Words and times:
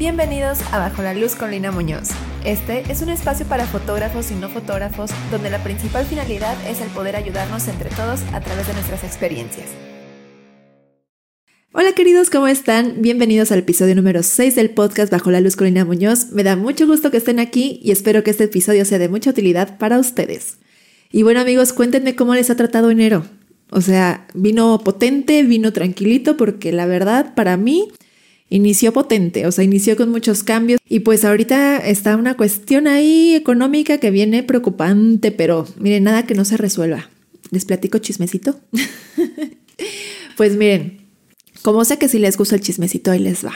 Bienvenidos 0.00 0.62
a 0.72 0.78
Bajo 0.78 1.02
la 1.02 1.12
Luz 1.12 1.34
con 1.34 1.50
Lina 1.50 1.70
Muñoz. 1.70 2.08
Este 2.42 2.90
es 2.90 3.02
un 3.02 3.10
espacio 3.10 3.44
para 3.44 3.66
fotógrafos 3.66 4.30
y 4.30 4.34
no 4.34 4.48
fotógrafos 4.48 5.10
donde 5.30 5.50
la 5.50 5.62
principal 5.62 6.06
finalidad 6.06 6.56
es 6.66 6.80
el 6.80 6.88
poder 6.88 7.16
ayudarnos 7.16 7.68
entre 7.68 7.90
todos 7.90 8.22
a 8.32 8.40
través 8.40 8.66
de 8.66 8.72
nuestras 8.72 9.04
experiencias. 9.04 9.66
Hola 11.74 11.92
queridos, 11.92 12.30
¿cómo 12.30 12.48
están? 12.48 13.02
Bienvenidos 13.02 13.52
al 13.52 13.58
episodio 13.58 13.94
número 13.94 14.22
6 14.22 14.54
del 14.54 14.70
podcast 14.70 15.12
Bajo 15.12 15.30
la 15.30 15.42
Luz 15.42 15.54
con 15.54 15.66
Lina 15.66 15.84
Muñoz. 15.84 16.30
Me 16.32 16.44
da 16.44 16.56
mucho 16.56 16.86
gusto 16.86 17.10
que 17.10 17.18
estén 17.18 17.38
aquí 17.38 17.78
y 17.82 17.90
espero 17.90 18.24
que 18.24 18.30
este 18.30 18.44
episodio 18.44 18.86
sea 18.86 18.98
de 18.98 19.10
mucha 19.10 19.28
utilidad 19.28 19.76
para 19.76 19.98
ustedes. 19.98 20.60
Y 21.12 21.24
bueno 21.24 21.40
amigos, 21.40 21.74
cuéntenme 21.74 22.16
cómo 22.16 22.34
les 22.34 22.48
ha 22.48 22.56
tratado 22.56 22.90
enero. 22.90 23.26
O 23.70 23.82
sea, 23.82 24.28
vino 24.32 24.80
potente, 24.82 25.42
vino 25.42 25.74
tranquilito, 25.74 26.38
porque 26.38 26.72
la 26.72 26.86
verdad 26.86 27.34
para 27.34 27.58
mí 27.58 27.90
inició 28.50 28.92
potente, 28.92 29.46
o 29.46 29.52
sea, 29.52 29.64
inició 29.64 29.96
con 29.96 30.10
muchos 30.10 30.42
cambios 30.42 30.80
y 30.86 31.00
pues 31.00 31.24
ahorita 31.24 31.78
está 31.78 32.16
una 32.16 32.36
cuestión 32.36 32.86
ahí 32.88 33.34
económica 33.34 33.98
que 33.98 34.10
viene 34.10 34.42
preocupante, 34.42 35.30
pero 35.32 35.66
miren, 35.78 36.04
nada 36.04 36.26
que 36.26 36.34
no 36.34 36.44
se 36.44 36.56
resuelva. 36.56 37.08
¿Les 37.50 37.64
platico 37.64 37.98
chismecito? 37.98 38.60
pues 40.36 40.56
miren, 40.56 41.00
como 41.62 41.84
sé 41.84 41.98
que 41.98 42.08
si 42.08 42.18
les 42.18 42.36
gusta 42.36 42.56
el 42.56 42.60
chismecito, 42.60 43.10
ahí 43.10 43.20
les 43.20 43.44
va. 43.44 43.54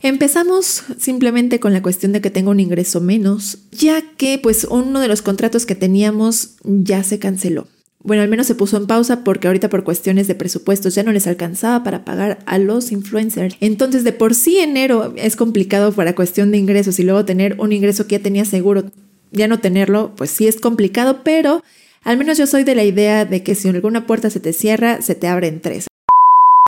Empezamos 0.00 0.84
simplemente 0.98 1.60
con 1.60 1.72
la 1.72 1.82
cuestión 1.82 2.12
de 2.12 2.20
que 2.20 2.30
tengo 2.30 2.50
un 2.50 2.60
ingreso 2.60 3.00
menos, 3.00 3.58
ya 3.72 4.02
que 4.16 4.38
pues 4.38 4.64
uno 4.64 5.00
de 5.00 5.08
los 5.08 5.22
contratos 5.22 5.66
que 5.66 5.74
teníamos 5.74 6.56
ya 6.62 7.02
se 7.02 7.18
canceló. 7.18 7.68
Bueno, 8.04 8.22
al 8.22 8.28
menos 8.28 8.46
se 8.46 8.54
puso 8.54 8.76
en 8.76 8.86
pausa 8.86 9.24
porque 9.24 9.46
ahorita 9.46 9.70
por 9.70 9.82
cuestiones 9.82 10.28
de 10.28 10.34
presupuestos 10.34 10.94
ya 10.94 11.02
no 11.02 11.10
les 11.10 11.26
alcanzaba 11.26 11.82
para 11.82 12.04
pagar 12.04 12.38
a 12.44 12.58
los 12.58 12.92
influencers. 12.92 13.56
Entonces, 13.60 14.04
de 14.04 14.12
por 14.12 14.34
sí 14.34 14.58
enero 14.58 15.14
es 15.16 15.36
complicado 15.36 15.90
para 15.90 16.14
cuestión 16.14 16.50
de 16.50 16.58
ingresos 16.58 16.98
y 16.98 17.02
luego 17.02 17.24
tener 17.24 17.56
un 17.58 17.72
ingreso 17.72 18.06
que 18.06 18.18
ya 18.18 18.22
tenía 18.22 18.44
seguro, 18.44 18.84
ya 19.32 19.48
no 19.48 19.58
tenerlo, 19.58 20.12
pues 20.16 20.30
sí 20.30 20.46
es 20.46 20.60
complicado, 20.60 21.22
pero 21.24 21.64
al 22.02 22.18
menos 22.18 22.36
yo 22.36 22.46
soy 22.46 22.62
de 22.62 22.74
la 22.74 22.84
idea 22.84 23.24
de 23.24 23.42
que 23.42 23.54
si 23.54 23.68
alguna 23.68 24.06
puerta 24.06 24.28
se 24.28 24.38
te 24.38 24.52
cierra, 24.52 25.00
se 25.00 25.14
te 25.14 25.26
abren 25.26 25.62
tres. 25.62 25.86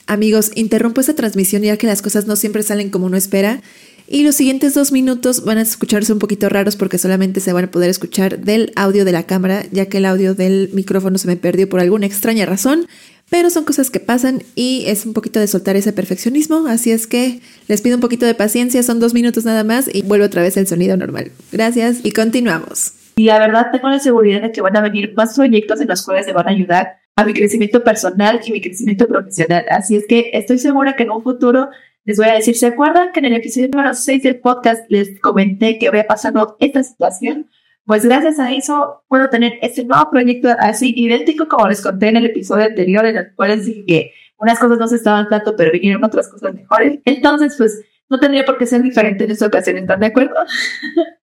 Amigos, 0.07 0.53
interrumpo 0.55 1.03
esta 1.03 1.15
transmisión 1.15 1.61
ya 1.63 1.77
que 1.77 1.87
las 1.87 2.01
cosas 2.01 2.27
no 2.27 2.37
siempre 2.37 2.63
salen 2.63 2.89
como 2.89 3.05
uno 3.05 3.19
espera 3.19 3.61
y 4.09 4.23
los 4.25 4.37
siguientes 4.37 4.75
dos 4.75 4.93
minutos 4.93 5.45
van 5.45 5.59
a 5.59 5.63
escucharse 5.63 6.13
un 6.13 6.19
poquito 6.19 6.49
raros 6.49 6.77
porque 6.77 6.99
solamente 6.99 7.41
se 7.41 7.53
van 7.53 7.65
a 7.65 7.71
poder 7.71 7.91
escuchar 7.91 8.39
del 8.39 8.73
audio 8.77 9.05
de 9.05 9.13
la 9.13 9.25
cámara, 9.25 9.65
ya 9.73 9.87
que 9.87 9.99
el 9.99 10.05
audio 10.05 10.35
del 10.35 10.71
micrófono 10.73 11.19
se 11.19 11.27
me 11.27 11.37
perdió 11.37 11.69
por 11.69 11.81
alguna 11.81 12.07
extraña 12.07 12.47
razón. 12.47 12.87
Pero 13.29 13.51
son 13.51 13.65
cosas 13.65 13.91
que 13.91 13.99
pasan 13.99 14.45
y 14.55 14.85
es 14.87 15.05
un 15.05 15.13
poquito 15.13 15.41
de 15.41 15.49
soltar 15.49 15.75
ese 15.75 15.93
perfeccionismo, 15.93 16.69
así 16.69 16.93
es 16.93 17.09
que 17.09 17.41
les 17.67 17.81
pido 17.81 17.97
un 17.97 18.01
poquito 18.01 18.25
de 18.25 18.35
paciencia, 18.35 18.85
son 18.85 19.01
dos 19.01 19.15
minutos 19.15 19.45
nada 19.45 19.65
más 19.65 19.93
y 19.93 20.03
vuelvo 20.03 20.27
otra 20.27 20.43
vez 20.43 20.57
el 20.57 20.69
sonido 20.69 20.97
normal. 20.97 21.33
Gracias 21.51 21.99
y 22.05 22.13
continuamos. 22.13 22.93
Y 23.17 23.25
la 23.25 23.41
verdad 23.41 23.71
tengo 23.73 23.89
la 23.89 23.99
seguridad 23.99 24.43
de 24.43 24.53
que 24.53 24.61
van 24.61 24.77
a 24.77 24.81
venir 24.81 25.13
más 25.17 25.35
proyectos 25.35 25.81
en 25.81 25.89
los 25.89 26.05
cuales 26.05 26.27
me 26.27 26.35
van 26.35 26.47
a 26.47 26.51
ayudar 26.51 26.99
a 27.17 27.25
mi 27.25 27.33
crecimiento 27.33 27.83
personal 27.83 28.41
y 28.47 28.53
mi 28.53 28.61
crecimiento 28.61 29.09
profesional. 29.09 29.65
Así 29.71 29.97
es 29.97 30.05
que 30.07 30.31
estoy 30.35 30.59
segura 30.59 30.95
que 30.95 31.03
en 31.03 31.11
un 31.11 31.25
futuro 31.25 31.71
les 32.07 32.19
voy 32.19 32.29
a 32.29 32.35
decir, 32.35 32.57
¿se 32.57 32.67
acuerdan 32.67 33.11
que 33.13 33.19
en 33.19 33.27
el 33.27 33.35
episodio 33.35 33.69
número 33.69 33.93
6 33.93 34.23
del 34.23 34.39
podcast 34.39 34.89
les 34.89 35.21
comenté 35.21 35.77
que 35.77 35.89
había 35.89 36.07
pasado 36.07 36.57
esta 36.61 36.85
situación? 36.85 37.51
Pues 37.85 38.05
gracias 38.05 38.39
a 38.39 38.53
eso 38.53 39.03
puedo 39.09 39.29
tener 39.29 39.55
este 39.61 39.85
nuevo 39.85 40.09
proyecto 40.11 40.49
así 40.61 40.95
idéntico 40.97 41.49
como 41.49 41.67
les 41.67 41.83
conté 41.83 42.09
en 42.09 42.17
el 42.17 42.27
episodio 42.27 42.67
anterior, 42.67 43.05
en 43.07 43.17
el 43.17 43.35
cual 43.35 43.51
les 43.51 43.67
dije 43.67 43.85
que 43.85 44.13
unas 44.39 44.59
cosas 44.59 44.79
no 44.79 44.87
se 44.87 44.97
estaban 44.97 45.29
tanto, 45.29 45.57
pero 45.57 45.73
vinieron 45.73 46.05
otras 46.05 46.29
cosas 46.29 46.55
mejores. 46.55 47.01
Entonces, 47.05 47.57
pues 47.59 47.85
no 48.09 48.21
tendría 48.21 48.45
por 48.45 48.57
qué 48.57 48.67
ser 48.67 48.83
diferente 48.83 49.25
en 49.25 49.33
esta 49.33 49.47
ocasión, 49.47 49.77
¿están 49.77 49.99
de 49.99 50.07
acuerdo? 50.07 50.35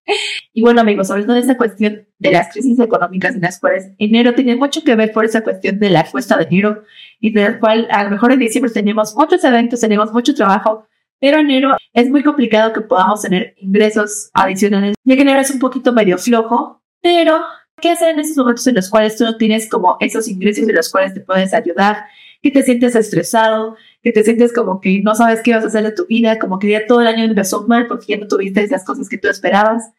y 0.54 0.62
bueno, 0.62 0.82
amigos, 0.82 1.08
sobre 1.08 1.24
todo 1.24 1.36
esta 1.36 1.58
cuestión 1.58 2.08
de 2.20 2.32
las 2.32 2.52
crisis 2.52 2.80
económicas 2.80 3.36
en 3.36 3.42
las 3.42 3.60
cuales 3.60 3.92
enero 3.98 4.34
tiene 4.34 4.56
mucho 4.56 4.84
que 4.84 4.96
ver 4.96 5.12
por 5.12 5.26
esa 5.26 5.42
cuestión 5.42 5.80
de 5.80 5.90
la 5.90 6.10
cuesta 6.10 6.38
de 6.38 6.44
enero 6.44 6.84
y 7.20 7.32
de 7.32 7.42
la 7.42 7.60
cual 7.60 7.88
a 7.90 8.04
lo 8.04 8.10
mejor 8.12 8.32
en 8.32 8.40
diciembre 8.40 8.72
tenemos 8.72 9.16
muchos 9.16 9.44
eventos, 9.44 9.80
tenemos 9.80 10.12
mucho 10.12 10.34
trabajo, 10.34 10.88
pero 11.20 11.38
enero 11.38 11.76
es 11.94 12.10
muy 12.10 12.24
complicado 12.24 12.74
que 12.74 12.82
podamos 12.82 13.22
tener 13.22 13.56
ingresos 13.58 14.30
adicionales, 14.34 14.96
ya 15.04 15.16
que 15.16 15.22
enero 15.22 15.40
es 15.40 15.52
un 15.52 15.60
poquito 15.60 15.94
medio 15.94 16.18
flojo, 16.18 16.82
pero 17.02 17.42
¿qué 17.82 17.92
hacer 17.92 18.10
en 18.10 18.20
esos 18.20 18.38
momentos 18.38 18.68
en 18.68 18.76
los 18.76 18.90
cuales 18.90 19.16
tú 19.18 19.24
no 19.24 19.38
tienes 19.38 19.70
como 19.70 19.98
esos 20.00 20.28
ingresos 20.28 20.68
de 20.68 20.74
los 20.74 20.90
cuales 20.92 21.14
te 21.14 21.22
puedes 21.22 21.54
ayudar, 21.54 22.06
que 22.42 22.52
te 22.52 22.62
sientes 22.62 22.96
estresado, 22.96 23.78
que 24.04 24.12
te 24.12 24.24
sientes 24.24 24.54
como 24.54 24.82
que 24.82 25.02
no 25.02 25.16
sabes 25.16 25.42
qué 25.42 25.54
vas 25.54 25.64
a 25.64 25.68
hacer 25.68 25.84
de 25.84 25.94
tu 25.94 26.06
vida, 26.06 26.38
como 26.38 26.60
que 26.60 26.70
ya 26.70 26.86
todo 26.86 27.02
el 27.02 27.08
año 27.08 27.24
empezó 27.24 27.66
mal 27.68 27.88
porque 27.88 28.08
ya 28.10 28.18
no 28.18 28.28
tuviste 28.28 28.62
esas 28.62 28.84
cosas 28.86 29.08
que 29.10 29.18
tú 29.18 29.30
esperabas. 29.30 29.92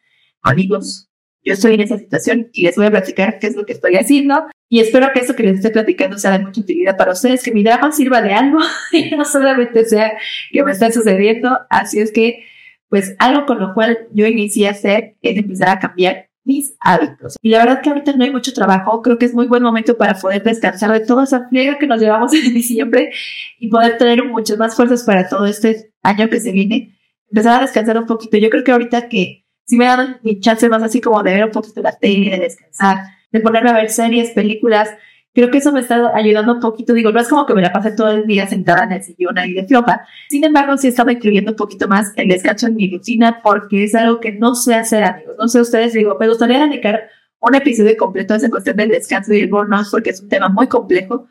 Amigos, 0.43 1.09
yo 1.43 1.55
estoy 1.55 1.75
en 1.75 1.81
esa 1.81 1.99
situación 1.99 2.51
y 2.53 2.65
les 2.65 2.77
voy 2.77 2.87
a 2.87 2.91
platicar 2.91 3.39
qué 3.39 3.47
es 3.47 3.57
lo 3.57 3.65
que 3.65 3.73
estoy 3.73 3.97
haciendo 3.97 4.47
y 4.69 4.81
espero 4.81 5.09
que 5.13 5.21
eso 5.21 5.35
que 5.35 5.43
les 5.43 5.57
estoy 5.57 5.71
platicando 5.71 6.19
sea 6.19 6.33
de 6.33 6.45
mucha 6.45 6.61
utilidad 6.61 6.97
para 6.97 7.13
ustedes, 7.13 7.43
que 7.43 7.53
mi 7.53 7.63
drama 7.63 7.93
sirva 7.93 8.21
de 8.21 8.35
algo 8.35 8.59
y 8.93 9.11
no 9.11 9.25
solamente 9.25 9.85
sea 9.87 10.13
que 10.53 10.63
me 10.63 10.73
está 10.73 10.93
sucediendo. 10.93 11.59
Así 11.71 12.01
es 12.01 12.13
que, 12.13 12.45
pues 12.89 13.17
algo 13.19 13.47
con 13.47 13.59
lo 13.59 13.73
cual 13.73 14.09
yo 14.13 14.27
inicié 14.27 14.69
a 14.69 14.73
hacer 14.73 15.17
es 15.23 15.37
empezar 15.37 15.69
a 15.71 15.79
cambiar 15.79 16.29
mis 16.45 16.75
hábitos. 16.81 17.37
Y 17.41 17.51
la 17.51 17.59
verdad 17.59 17.83
que 17.83 17.89
ahorita 17.89 18.13
no 18.13 18.25
hay 18.25 18.31
mucho 18.31 18.53
trabajo, 18.53 19.03
creo 19.03 19.19
que 19.19 19.27
es 19.27 19.35
muy 19.35 19.47
buen 19.47 19.63
momento 19.63 19.97
para 19.97 20.15
poder 20.15 20.43
descansar 20.43 20.93
de 20.93 21.01
toda 21.01 21.25
esa 21.25 21.49
friega 21.49 21.79
que 21.79 21.87
nos 21.87 22.01
llevamos 22.01 22.33
en 22.35 22.55
diciembre 22.55 23.11
y 23.59 23.69
poder 23.69 23.99
tener 23.99 24.25
muchas 24.25 24.59
más 24.59 24.77
fuerzas 24.77 25.03
para 25.05 25.29
todo 25.29 25.47
este 25.47 25.93
año 26.03 26.29
que 26.29 26.41
se 26.41 26.53
viene. 26.53 26.97
Empezar 27.31 27.59
a 27.59 27.63
descansar 27.63 27.99
un 27.99 28.07
poquito. 28.07 28.37
Yo 28.37 28.51
creo 28.51 28.63
que 28.63 28.73
ahorita 28.73 29.09
que 29.09 29.45
si 29.67 29.77
me 29.77 29.87
dan 29.87 30.21
mi 30.23 30.39
chance 30.41 30.69
más 30.69 30.83
así 30.83 31.01
como 31.01 31.23
de 31.23 31.33
ver 31.33 31.45
un 31.45 31.51
poquito 31.51 31.81
la 31.81 31.97
tele, 31.97 32.31
de 32.31 32.39
descansar, 32.41 32.99
de 33.33 33.41
ponerme 33.41 33.71
a 33.71 33.75
ver 33.75 33.91
series, 33.91 34.31
películas, 34.31 34.91
Creo 35.35 35.51
que 35.51 35.59
eso 35.59 35.73
me 35.73 35.81
está 35.81 36.13
ayudando 36.15 36.55
un 36.55 36.61
poquito. 36.61 36.95
Digo, 36.95 37.11
no 37.11 37.21
es 37.21 37.29
como 37.29 37.45
que 37.45 37.55
me 37.55 37.63
la 37.63 37.73
pase 37.73 37.91
todo 37.91 38.11
el 38.11 38.27
día 38.27 38.47
sentada 38.47 38.85
en 38.85 38.93
el 38.93 39.03
sillón 39.03 39.37
ahí 39.37 39.53
de 39.53 39.67
floja. 39.67 40.07
Sin 40.29 40.45
embargo, 40.45 40.77
sí 40.77 40.89
estaba 40.89 41.13
incluyendo 41.13 41.51
un 41.51 41.57
poquito 41.57 41.89
más 41.89 42.13
el 42.17 42.29
descanso 42.29 42.69
en 42.69 42.77
mi 42.77 42.89
rutina 42.91 43.41
porque 43.43 43.85
es 43.85 43.95
algo 43.97 44.21
que 44.21 44.33
no 44.33 44.55
sé 44.55 44.77
hacer, 44.77 45.03
amigos. 45.03 45.35
No 45.37 45.49
sé 45.49 45.61
ustedes, 45.61 45.93
digo, 45.93 46.17
me 46.21 46.29
gustaría 46.29 46.65
dedicar 46.65 47.09
un 47.41 47.55
episodio 47.57 47.97
completo 47.97 48.35
a 48.35 48.37
esa 48.37 48.49
cuestión 48.49 48.77
del 48.77 48.91
descanso 48.91 49.35
y 49.35 49.41
el 49.41 49.51
burnout 49.51 49.87
porque 49.91 50.11
es 50.11 50.21
un 50.21 50.29
tema 50.29 50.49
muy 50.49 50.69
complejo. 50.69 51.27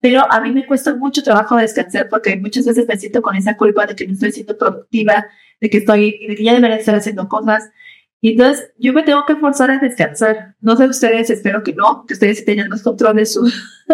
Pero 0.00 0.22
a 0.30 0.40
mí 0.40 0.52
me 0.52 0.64
cuesta 0.64 0.94
mucho 0.94 1.24
trabajo 1.24 1.56
descansar 1.56 2.08
porque 2.08 2.36
muchas 2.36 2.64
veces 2.64 2.86
me 2.86 2.96
siento 2.96 3.20
con 3.20 3.34
esa 3.34 3.56
culpa 3.56 3.86
de 3.86 3.96
que 3.96 4.06
no 4.06 4.12
estoy 4.12 4.30
siendo 4.30 4.56
productiva, 4.56 5.26
de 5.60 5.68
que 5.68 5.78
estoy, 5.78 6.26
de 6.28 6.36
que 6.36 6.44
ya 6.44 6.54
debería 6.54 6.76
estar 6.76 6.94
haciendo 6.94 7.28
cosas. 7.28 7.70
Y 8.20 8.32
entonces 8.32 8.72
yo 8.78 8.92
me 8.92 9.04
tengo 9.04 9.24
que 9.26 9.36
forzar 9.36 9.70
a 9.70 9.78
descansar. 9.78 10.56
No 10.60 10.76
sé 10.76 10.86
ustedes, 10.86 11.30
espero 11.30 11.62
que 11.62 11.72
no, 11.72 12.04
que 12.06 12.14
ustedes 12.14 12.44
tengan 12.44 12.68
más 12.68 12.82
control 12.82 13.16
de 13.16 13.26
su, 13.26 13.44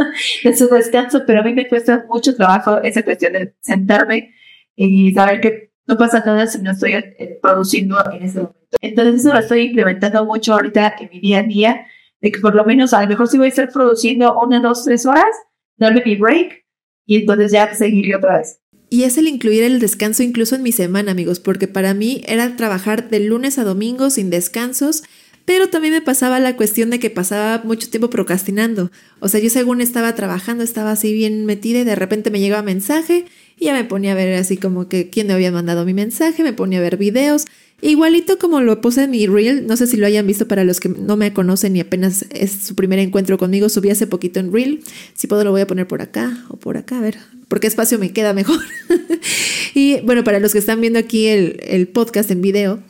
de 0.44 0.56
su 0.56 0.68
descanso, 0.68 1.22
pero 1.26 1.40
a 1.40 1.42
mí 1.42 1.52
me 1.52 1.68
cuesta 1.68 2.04
mucho 2.08 2.34
trabajo 2.34 2.80
esa 2.82 3.02
cuestión 3.02 3.34
de 3.34 3.54
sentarme 3.60 4.34
y 4.76 5.12
saber 5.12 5.40
que 5.40 5.72
no 5.86 5.98
pasa 5.98 6.22
nada 6.24 6.46
si 6.46 6.62
no 6.62 6.70
estoy 6.70 6.92
eh, 6.94 7.38
produciendo 7.42 7.98
en 8.12 8.22
ese 8.22 8.38
momento. 8.38 8.64
Entonces 8.80 9.20
eso 9.20 9.32
lo 9.32 9.40
estoy 9.40 9.60
implementando 9.62 10.24
mucho 10.24 10.54
ahorita 10.54 10.96
en 10.98 11.10
mi 11.12 11.20
día 11.20 11.40
a 11.40 11.42
día, 11.42 11.86
de 12.20 12.32
que 12.32 12.40
por 12.40 12.54
lo 12.54 12.64
menos 12.64 12.94
a 12.94 13.02
lo 13.02 13.08
mejor 13.08 13.28
si 13.28 13.36
voy 13.36 13.46
a 13.46 13.48
estar 13.50 13.70
produciendo 13.70 14.40
una, 14.40 14.60
dos, 14.60 14.84
tres 14.84 15.04
horas, 15.04 15.26
darme 15.76 16.02
mi 16.04 16.16
break 16.16 16.64
y 17.06 17.20
entonces 17.20 17.52
ya 17.52 17.72
seguir 17.74 18.16
otra 18.16 18.38
vez. 18.38 18.60
Y 18.94 19.02
es 19.02 19.18
el 19.18 19.26
incluir 19.26 19.64
el 19.64 19.80
descanso 19.80 20.22
incluso 20.22 20.54
en 20.54 20.62
mi 20.62 20.70
semana, 20.70 21.10
amigos, 21.10 21.40
porque 21.40 21.66
para 21.66 21.94
mí 21.94 22.22
era 22.28 22.54
trabajar 22.54 23.10
de 23.10 23.18
lunes 23.18 23.58
a 23.58 23.64
domingo 23.64 24.08
sin 24.08 24.30
descansos, 24.30 25.02
pero 25.44 25.68
también 25.68 25.94
me 25.94 26.00
pasaba 26.00 26.38
la 26.38 26.54
cuestión 26.54 26.90
de 26.90 27.00
que 27.00 27.10
pasaba 27.10 27.60
mucho 27.64 27.90
tiempo 27.90 28.08
procrastinando. 28.08 28.92
O 29.18 29.26
sea, 29.26 29.40
yo 29.40 29.50
según 29.50 29.80
estaba 29.80 30.14
trabajando, 30.14 30.62
estaba 30.62 30.92
así 30.92 31.12
bien 31.12 31.44
metida 31.44 31.80
y 31.80 31.84
de 31.84 31.96
repente 31.96 32.30
me 32.30 32.38
llegaba 32.38 32.62
mensaje 32.62 33.24
y 33.58 33.64
ya 33.64 33.72
me 33.72 33.82
ponía 33.82 34.12
a 34.12 34.14
ver 34.14 34.32
así 34.38 34.58
como 34.58 34.86
que 34.86 35.10
quién 35.10 35.26
me 35.26 35.32
había 35.32 35.50
mandado 35.50 35.84
mi 35.84 35.92
mensaje, 35.92 36.44
me 36.44 36.52
ponía 36.52 36.78
a 36.78 36.82
ver 36.82 36.96
videos 36.96 37.46
Igualito 37.80 38.38
como 38.38 38.60
lo 38.60 38.80
puse 38.80 39.04
en 39.04 39.10
mi 39.10 39.26
reel, 39.26 39.66
no 39.66 39.76
sé 39.76 39.86
si 39.86 39.96
lo 39.96 40.06
hayan 40.06 40.26
visto 40.26 40.48
para 40.48 40.64
los 40.64 40.80
que 40.80 40.88
no 40.88 41.16
me 41.16 41.32
conocen 41.34 41.76
y 41.76 41.80
apenas 41.80 42.24
es 42.30 42.52
su 42.52 42.74
primer 42.74 42.98
encuentro 42.98 43.36
conmigo, 43.36 43.68
subí 43.68 43.90
hace 43.90 44.06
poquito 44.06 44.40
en 44.40 44.52
reel. 44.52 44.82
Si 45.14 45.26
puedo 45.26 45.44
lo 45.44 45.50
voy 45.50 45.60
a 45.60 45.66
poner 45.66 45.86
por 45.86 46.00
acá 46.00 46.44
o 46.48 46.56
por 46.56 46.76
acá, 46.76 46.98
a 46.98 47.00
ver, 47.02 47.18
porque 47.48 47.66
espacio 47.66 47.98
me 47.98 48.12
queda 48.12 48.32
mejor. 48.32 48.60
y 49.74 50.00
bueno, 50.00 50.24
para 50.24 50.40
los 50.40 50.52
que 50.52 50.58
están 50.58 50.80
viendo 50.80 50.98
aquí 50.98 51.26
el, 51.26 51.60
el 51.62 51.88
podcast 51.88 52.30
en 52.30 52.40
video, 52.40 52.82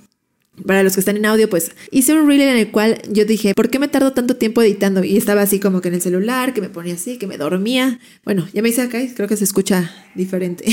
para 0.66 0.82
los 0.82 0.94
que 0.94 1.00
están 1.00 1.16
en 1.16 1.26
audio, 1.26 1.48
pues 1.50 1.72
hice 1.90 2.14
un 2.14 2.28
reel 2.28 2.42
en 2.42 2.56
el 2.56 2.70
cual 2.70 3.00
yo 3.10 3.24
dije, 3.24 3.54
¿por 3.54 3.70
qué 3.70 3.78
me 3.78 3.88
tardo 3.88 4.12
tanto 4.12 4.36
tiempo 4.36 4.62
editando? 4.62 5.02
Y 5.02 5.16
estaba 5.16 5.42
así 5.42 5.58
como 5.58 5.80
que 5.80 5.88
en 5.88 5.94
el 5.94 6.02
celular, 6.02 6.54
que 6.54 6.60
me 6.60 6.68
ponía 6.68 6.94
así, 6.94 7.18
que 7.18 7.26
me 7.26 7.36
dormía. 7.36 7.98
Bueno, 8.24 8.46
ya 8.52 8.62
me 8.62 8.68
hice 8.68 8.84
y 8.84 9.14
creo 9.14 9.28
que 9.28 9.36
se 9.36 9.44
escucha 9.44 9.92
diferente. 10.14 10.64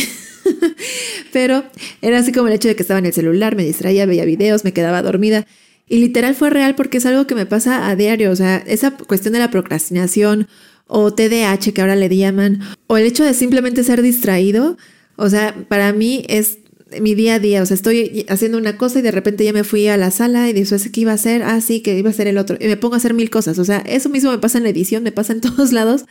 Pero 1.33 1.63
era 2.01 2.19
así 2.19 2.31
como 2.31 2.48
el 2.48 2.54
hecho 2.54 2.68
de 2.68 2.75
que 2.75 2.83
estaba 2.83 3.00
en 3.00 3.07
el 3.07 3.13
celular, 3.13 3.56
me 3.56 3.63
distraía, 3.63 4.06
veía 4.06 4.25
videos, 4.25 4.63
me 4.63 4.74
quedaba 4.74 5.01
dormida. 5.01 5.48
Y 5.88 5.98
literal 5.98 6.36
fue 6.36 6.50
real 6.50 6.75
porque 6.75 7.00
es 7.00 7.06
algo 7.06 7.28
que 7.28 7.36
me 7.36 7.45
pasa 7.45 7.89
a 7.89 7.95
diario. 7.95 8.31
O 8.31 8.36
sea, 8.36 8.57
esa 8.68 8.92
cuestión 8.92 9.33
de 9.33 9.39
la 9.39 9.50
procrastinación 9.50 10.48
o 10.88 11.13
TDAH 11.13 11.74
que 11.74 11.81
ahora 11.81 11.95
le 11.95 12.16
llaman, 12.16 12.60
o 12.88 12.98
el 12.98 13.06
hecho 13.06 13.24
de 13.24 13.33
simplemente 13.33 13.83
ser 13.83 14.01
distraído, 14.01 14.78
o 15.16 15.30
sea, 15.30 15.56
para 15.69 15.94
mí 15.94 16.25
es 16.28 16.57
mi 16.99 17.15
día 17.15 17.35
a 17.35 17.39
día, 17.39 17.61
o 17.61 17.65
sea, 17.65 17.75
estoy 17.75 18.25
haciendo 18.27 18.57
una 18.57 18.77
cosa 18.77 18.99
y 18.99 19.01
de 19.01 19.11
repente 19.11 19.43
ya 19.45 19.53
me 19.53 19.63
fui 19.63 19.88
a 19.88 19.97
la 19.97 20.11
sala 20.11 20.49
y 20.49 20.53
después, 20.53 20.89
¿qué 20.89 21.01
iba 21.01 21.11
a 21.11 21.15
hacer? 21.15 21.43
Ah, 21.43 21.61
sí, 21.61 21.81
que 21.81 21.97
iba 21.97 22.09
a 22.09 22.11
hacer 22.11 22.27
el 22.27 22.38
otro. 22.38 22.57
Y 22.59 22.65
me 22.65 22.77
pongo 22.77 22.95
a 22.95 22.97
hacer 22.97 23.13
mil 23.13 23.29
cosas, 23.29 23.59
o 23.59 23.65
sea, 23.65 23.79
eso 23.79 24.09
mismo 24.09 24.31
me 24.31 24.39
pasa 24.39 24.57
en 24.57 24.63
la 24.63 24.69
edición, 24.69 25.03
me 25.03 25.11
pasa 25.11 25.33
en 25.33 25.41
todos 25.41 25.71
lados, 25.71 26.05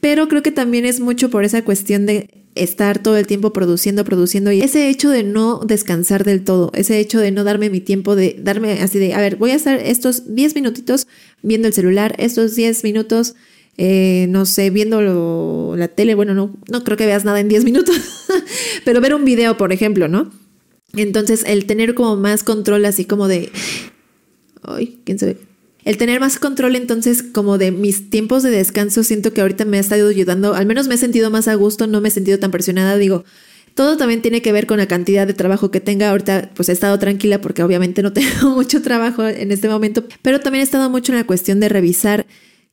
pero 0.00 0.28
creo 0.28 0.42
que 0.42 0.52
también 0.52 0.84
es 0.84 1.00
mucho 1.00 1.30
por 1.30 1.44
esa 1.44 1.64
cuestión 1.64 2.06
de 2.06 2.28
estar 2.54 3.02
todo 3.02 3.16
el 3.16 3.26
tiempo 3.26 3.52
produciendo, 3.52 4.04
produciendo 4.04 4.50
y 4.50 4.60
ese 4.60 4.88
hecho 4.88 5.10
de 5.10 5.22
no 5.22 5.60
descansar 5.64 6.24
del 6.24 6.42
todo, 6.42 6.72
ese 6.74 6.98
hecho 6.98 7.20
de 7.20 7.30
no 7.30 7.44
darme 7.44 7.70
mi 7.70 7.80
tiempo, 7.80 8.16
de 8.16 8.36
darme 8.40 8.80
así 8.80 8.98
de, 8.98 9.14
a 9.14 9.20
ver, 9.20 9.36
voy 9.36 9.52
a 9.52 9.54
estar 9.54 9.78
estos 9.78 10.34
10 10.34 10.54
minutitos 10.56 11.06
viendo 11.42 11.68
el 11.68 11.74
celular, 11.74 12.14
estos 12.18 12.56
10 12.56 12.82
minutos 12.82 13.34
eh, 13.76 14.26
no 14.28 14.46
sé, 14.46 14.70
viendo 14.70 15.74
la 15.76 15.88
tele, 15.88 16.14
bueno, 16.14 16.34
no, 16.34 16.54
no 16.70 16.84
creo 16.84 16.96
que 16.96 17.06
veas 17.06 17.24
nada 17.24 17.40
en 17.40 17.48
10 17.48 17.64
minutos, 17.64 17.96
pero 18.84 19.00
ver 19.00 19.14
un 19.14 19.24
video, 19.24 19.56
por 19.56 19.72
ejemplo, 19.72 20.08
¿no? 20.08 20.30
Entonces, 20.94 21.44
el 21.46 21.66
tener 21.66 21.94
como 21.94 22.16
más 22.16 22.42
control, 22.42 22.84
así 22.84 23.04
como 23.04 23.28
de... 23.28 23.50
Ay, 24.62 25.00
¿quién 25.04 25.18
sabe? 25.18 25.38
El 25.84 25.96
tener 25.96 26.20
más 26.20 26.38
control 26.38 26.76
entonces 26.76 27.22
como 27.22 27.56
de 27.56 27.70
mis 27.70 28.10
tiempos 28.10 28.42
de 28.42 28.50
descanso, 28.50 29.02
siento 29.02 29.32
que 29.32 29.40
ahorita 29.40 29.64
me 29.64 29.78
ha 29.78 29.80
estado 29.80 30.08
ayudando, 30.08 30.54
al 30.54 30.66
menos 30.66 30.88
me 30.88 30.96
he 30.96 30.98
sentido 30.98 31.30
más 31.30 31.48
a 31.48 31.54
gusto, 31.54 31.86
no 31.86 32.00
me 32.00 32.08
he 32.08 32.12
sentido 32.12 32.38
tan 32.38 32.50
presionada, 32.50 32.96
digo, 32.98 33.24
todo 33.74 33.96
también 33.96 34.20
tiene 34.20 34.42
que 34.42 34.52
ver 34.52 34.66
con 34.66 34.78
la 34.78 34.88
cantidad 34.88 35.26
de 35.26 35.34
trabajo 35.34 35.70
que 35.70 35.80
tenga. 35.80 36.10
Ahorita 36.10 36.50
pues 36.54 36.68
he 36.68 36.72
estado 36.72 36.98
tranquila 36.98 37.40
porque 37.40 37.62
obviamente 37.62 38.02
no 38.02 38.12
tengo 38.12 38.50
mucho 38.50 38.82
trabajo 38.82 39.26
en 39.26 39.52
este 39.52 39.68
momento, 39.68 40.04
pero 40.22 40.40
también 40.40 40.60
he 40.60 40.64
estado 40.64 40.90
mucho 40.90 41.12
en 41.12 41.18
la 41.18 41.24
cuestión 41.24 41.60
de 41.60 41.68
revisar 41.68 42.26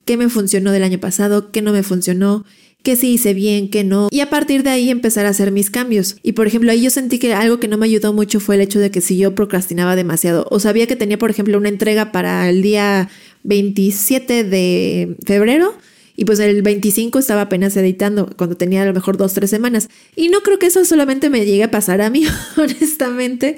qué 0.07 0.17
me 0.17 0.29
funcionó 0.29 0.71
del 0.71 0.83
año 0.83 0.99
pasado, 0.99 1.51
qué 1.51 1.61
no 1.61 1.73
me 1.73 1.83
funcionó, 1.83 2.45
qué 2.81 2.95
sí 2.95 3.11
hice 3.11 3.33
bien, 3.33 3.69
qué 3.69 3.83
no, 3.83 4.07
y 4.09 4.21
a 4.21 4.29
partir 4.29 4.63
de 4.63 4.69
ahí 4.69 4.89
empezar 4.89 5.25
a 5.25 5.29
hacer 5.29 5.51
mis 5.51 5.69
cambios. 5.69 6.15
Y 6.23 6.31
por 6.31 6.47
ejemplo, 6.47 6.71
ahí 6.71 6.81
yo 6.81 6.89
sentí 6.89 7.19
que 7.19 7.33
algo 7.33 7.59
que 7.59 7.67
no 7.67 7.77
me 7.77 7.85
ayudó 7.85 8.13
mucho 8.13 8.39
fue 8.39 8.55
el 8.55 8.61
hecho 8.61 8.79
de 8.79 8.89
que 8.89 9.01
si 9.01 9.17
yo 9.17 9.35
procrastinaba 9.35 9.97
demasiado, 9.97 10.47
o 10.49 10.59
sabía 10.61 10.87
que 10.87 10.95
tenía, 10.95 11.17
por 11.17 11.29
ejemplo, 11.29 11.57
una 11.57 11.67
entrega 11.67 12.13
para 12.13 12.49
el 12.49 12.61
día 12.61 13.09
27 13.43 14.45
de 14.45 15.17
febrero, 15.25 15.75
y 16.15 16.23
pues 16.25 16.39
el 16.39 16.61
25 16.61 17.19
estaba 17.19 17.41
apenas 17.41 17.75
editando, 17.75 18.29
cuando 18.37 18.55
tenía 18.55 18.83
a 18.83 18.85
lo 18.85 18.93
mejor 18.93 19.17
dos, 19.17 19.33
tres 19.33 19.49
semanas. 19.49 19.89
Y 20.15 20.29
no 20.29 20.39
creo 20.39 20.57
que 20.57 20.67
eso 20.67 20.83
solamente 20.85 21.29
me 21.29 21.45
llegue 21.45 21.65
a 21.65 21.71
pasar 21.71 22.01
a 22.01 22.09
mí, 22.09 22.25
honestamente. 22.57 23.57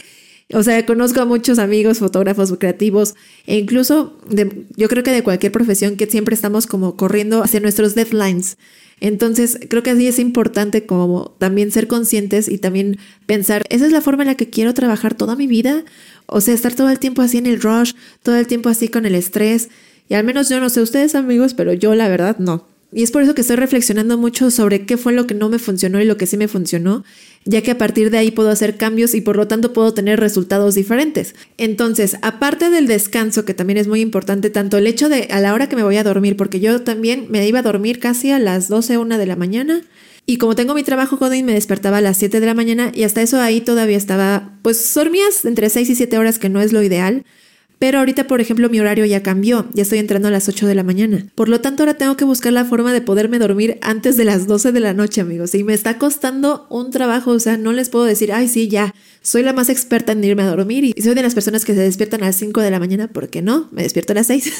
O 0.51 0.63
sea, 0.63 0.83
conozco 0.85 1.21
a 1.21 1.25
muchos 1.25 1.59
amigos, 1.59 1.99
fotógrafos 1.99 2.51
creativos 2.57 3.13
e 3.45 3.57
incluso 3.57 4.17
yo 4.75 4.87
creo 4.87 5.03
que 5.03 5.11
de 5.11 5.21
cualquier 5.21 5.51
profesión 5.51 5.95
que 5.95 6.07
siempre 6.07 6.33
estamos 6.33 6.65
como 6.65 6.97
corriendo 6.97 7.43
hacia 7.43 7.59
nuestros 7.59 7.93
deadlines. 7.93 8.57
Entonces, 8.99 9.59
creo 9.69 9.83
que 9.83 9.91
así 9.91 10.07
es 10.07 10.19
importante 10.19 10.85
como 10.85 11.35
también 11.37 11.71
ser 11.71 11.87
conscientes 11.87 12.49
y 12.49 12.57
también 12.57 12.97
pensar, 13.27 13.63
¿esa 13.69 13.85
es 13.85 13.91
la 13.91 14.01
forma 14.01 14.23
en 14.23 14.27
la 14.27 14.35
que 14.35 14.49
quiero 14.49 14.73
trabajar 14.73 15.13
toda 15.13 15.35
mi 15.35 15.47
vida? 15.47 15.85
O 16.25 16.41
sea, 16.41 16.53
estar 16.53 16.73
todo 16.73 16.89
el 16.89 16.99
tiempo 16.99 17.21
así 17.21 17.37
en 17.37 17.45
el 17.45 17.61
rush, 17.61 17.93
todo 18.23 18.35
el 18.35 18.47
tiempo 18.47 18.69
así 18.69 18.89
con 18.89 19.05
el 19.05 19.15
estrés. 19.15 19.69
Y 20.09 20.15
al 20.15 20.23
menos 20.23 20.49
yo 20.49 20.59
no 20.59 20.69
sé 20.69 20.81
ustedes 20.81 21.15
amigos, 21.15 21.53
pero 21.53 21.73
yo 21.73 21.93
la 21.95 22.09
verdad 22.09 22.39
no. 22.39 22.65
Y 22.91 23.03
es 23.03 23.11
por 23.11 23.21
eso 23.21 23.35
que 23.35 23.41
estoy 23.41 23.55
reflexionando 23.55 24.17
mucho 24.17 24.49
sobre 24.49 24.85
qué 24.85 24.97
fue 24.97 25.13
lo 25.13 25.27
que 25.27 25.35
no 25.35 25.47
me 25.49 25.59
funcionó 25.59 26.01
y 26.01 26.05
lo 26.05 26.17
que 26.17 26.25
sí 26.25 26.37
me 26.37 26.47
funcionó, 26.47 27.03
ya 27.45 27.61
que 27.61 27.71
a 27.71 27.77
partir 27.77 28.11
de 28.11 28.17
ahí 28.17 28.31
puedo 28.31 28.49
hacer 28.49 28.77
cambios 28.77 29.15
y 29.15 29.21
por 29.21 29.35
lo 29.35 29.47
tanto 29.47 29.73
puedo 29.73 29.93
tener 29.93 30.19
resultados 30.19 30.75
diferentes. 30.75 31.35
Entonces, 31.57 32.17
aparte 32.21 32.69
del 32.69 32.87
descanso, 32.87 33.45
que 33.45 33.53
también 33.53 33.77
es 33.77 33.87
muy 33.87 34.01
importante, 34.01 34.49
tanto 34.49 34.77
el 34.77 34.87
hecho 34.87 35.09
de 35.09 35.27
a 35.31 35.39
la 35.39 35.53
hora 35.53 35.69
que 35.69 35.75
me 35.75 35.83
voy 35.83 35.97
a 35.97 36.03
dormir, 36.03 36.37
porque 36.37 36.59
yo 36.59 36.81
también 36.81 37.27
me 37.29 37.47
iba 37.47 37.59
a 37.59 37.63
dormir 37.63 37.99
casi 37.99 38.31
a 38.31 38.39
las 38.39 38.67
12, 38.67 38.97
1 38.97 39.17
de 39.17 39.25
la 39.25 39.35
mañana, 39.35 39.81
y 40.25 40.37
como 40.37 40.55
tengo 40.55 40.75
mi 40.75 40.83
trabajo 40.83 41.17
Godin, 41.17 41.45
me 41.45 41.53
despertaba 41.53 41.97
a 41.97 42.01
las 42.01 42.17
7 42.17 42.39
de 42.39 42.45
la 42.45 42.53
mañana 42.53 42.91
y 42.93 43.01
hasta 43.01 43.23
eso 43.23 43.41
ahí 43.41 43.61
todavía 43.61 43.97
estaba, 43.97 44.53
pues 44.61 44.93
dormías 44.93 45.43
entre 45.43 45.71
6 45.71 45.89
y 45.89 45.95
7 45.95 46.19
horas, 46.19 46.37
que 46.37 46.49
no 46.49 46.61
es 46.61 46.71
lo 46.71 46.83
ideal, 46.83 47.25
pero 47.79 47.99
ahorita, 47.99 48.27
por 48.27 48.41
ejemplo, 48.41 48.69
mi 48.69 48.81
horario 48.81 49.05
ya 49.05 49.23
cambió, 49.23 49.65
ya 49.73 49.83
estoy 49.83 49.99
entrando 49.99 50.27
a 50.27 50.31
las 50.31 50.49
8 50.49 50.67
de 50.67 50.75
la 50.75 50.83
mañana. 50.83 51.25
Por 51.33 51.47
lo 51.47 51.61
tanto, 51.61 51.83
ahora 51.83 51.93
tengo 51.93 52.17
que 52.17 52.25
buscar 52.25 52.51
la 52.51 52.65
forma 52.65 52.91
de 52.91 52.99
poderme 52.99 53.39
dormir 53.39 53.77
antes 53.81 54.17
de 54.17 54.25
las 54.25 54.47
12 54.47 54.73
de 54.73 54.79
la 54.81 54.93
noche, 54.93 55.21
amigos. 55.21 55.55
Y 55.55 55.63
me 55.63 55.73
está 55.73 55.97
costando 55.97 56.67
un 56.69 56.91
trabajo, 56.91 57.31
o 57.31 57.39
sea, 57.39 57.57
no 57.57 57.71
les 57.71 57.89
puedo 57.89 58.03
decir, 58.03 58.33
ay, 58.33 58.49
sí, 58.49 58.67
ya, 58.67 58.93
soy 59.21 59.43
la 59.43 59.53
más 59.53 59.69
experta 59.69 60.11
en 60.11 60.23
irme 60.23 60.43
a 60.43 60.47
dormir 60.47 60.83
y 60.83 61.01
soy 61.01 61.15
de 61.15 61.23
las 61.23 61.33
personas 61.33 61.63
que 61.63 61.73
se 61.73 61.79
despiertan 61.79 62.21
a 62.21 62.27
las 62.27 62.35
5 62.35 62.59
de 62.59 62.69
la 62.69 62.79
mañana, 62.79 63.07
¿por 63.07 63.29
qué 63.29 63.41
no? 63.41 63.69
Me 63.71 63.83
despierto 63.83 64.11
a 64.11 64.15
las 64.15 64.27
6. 64.27 64.53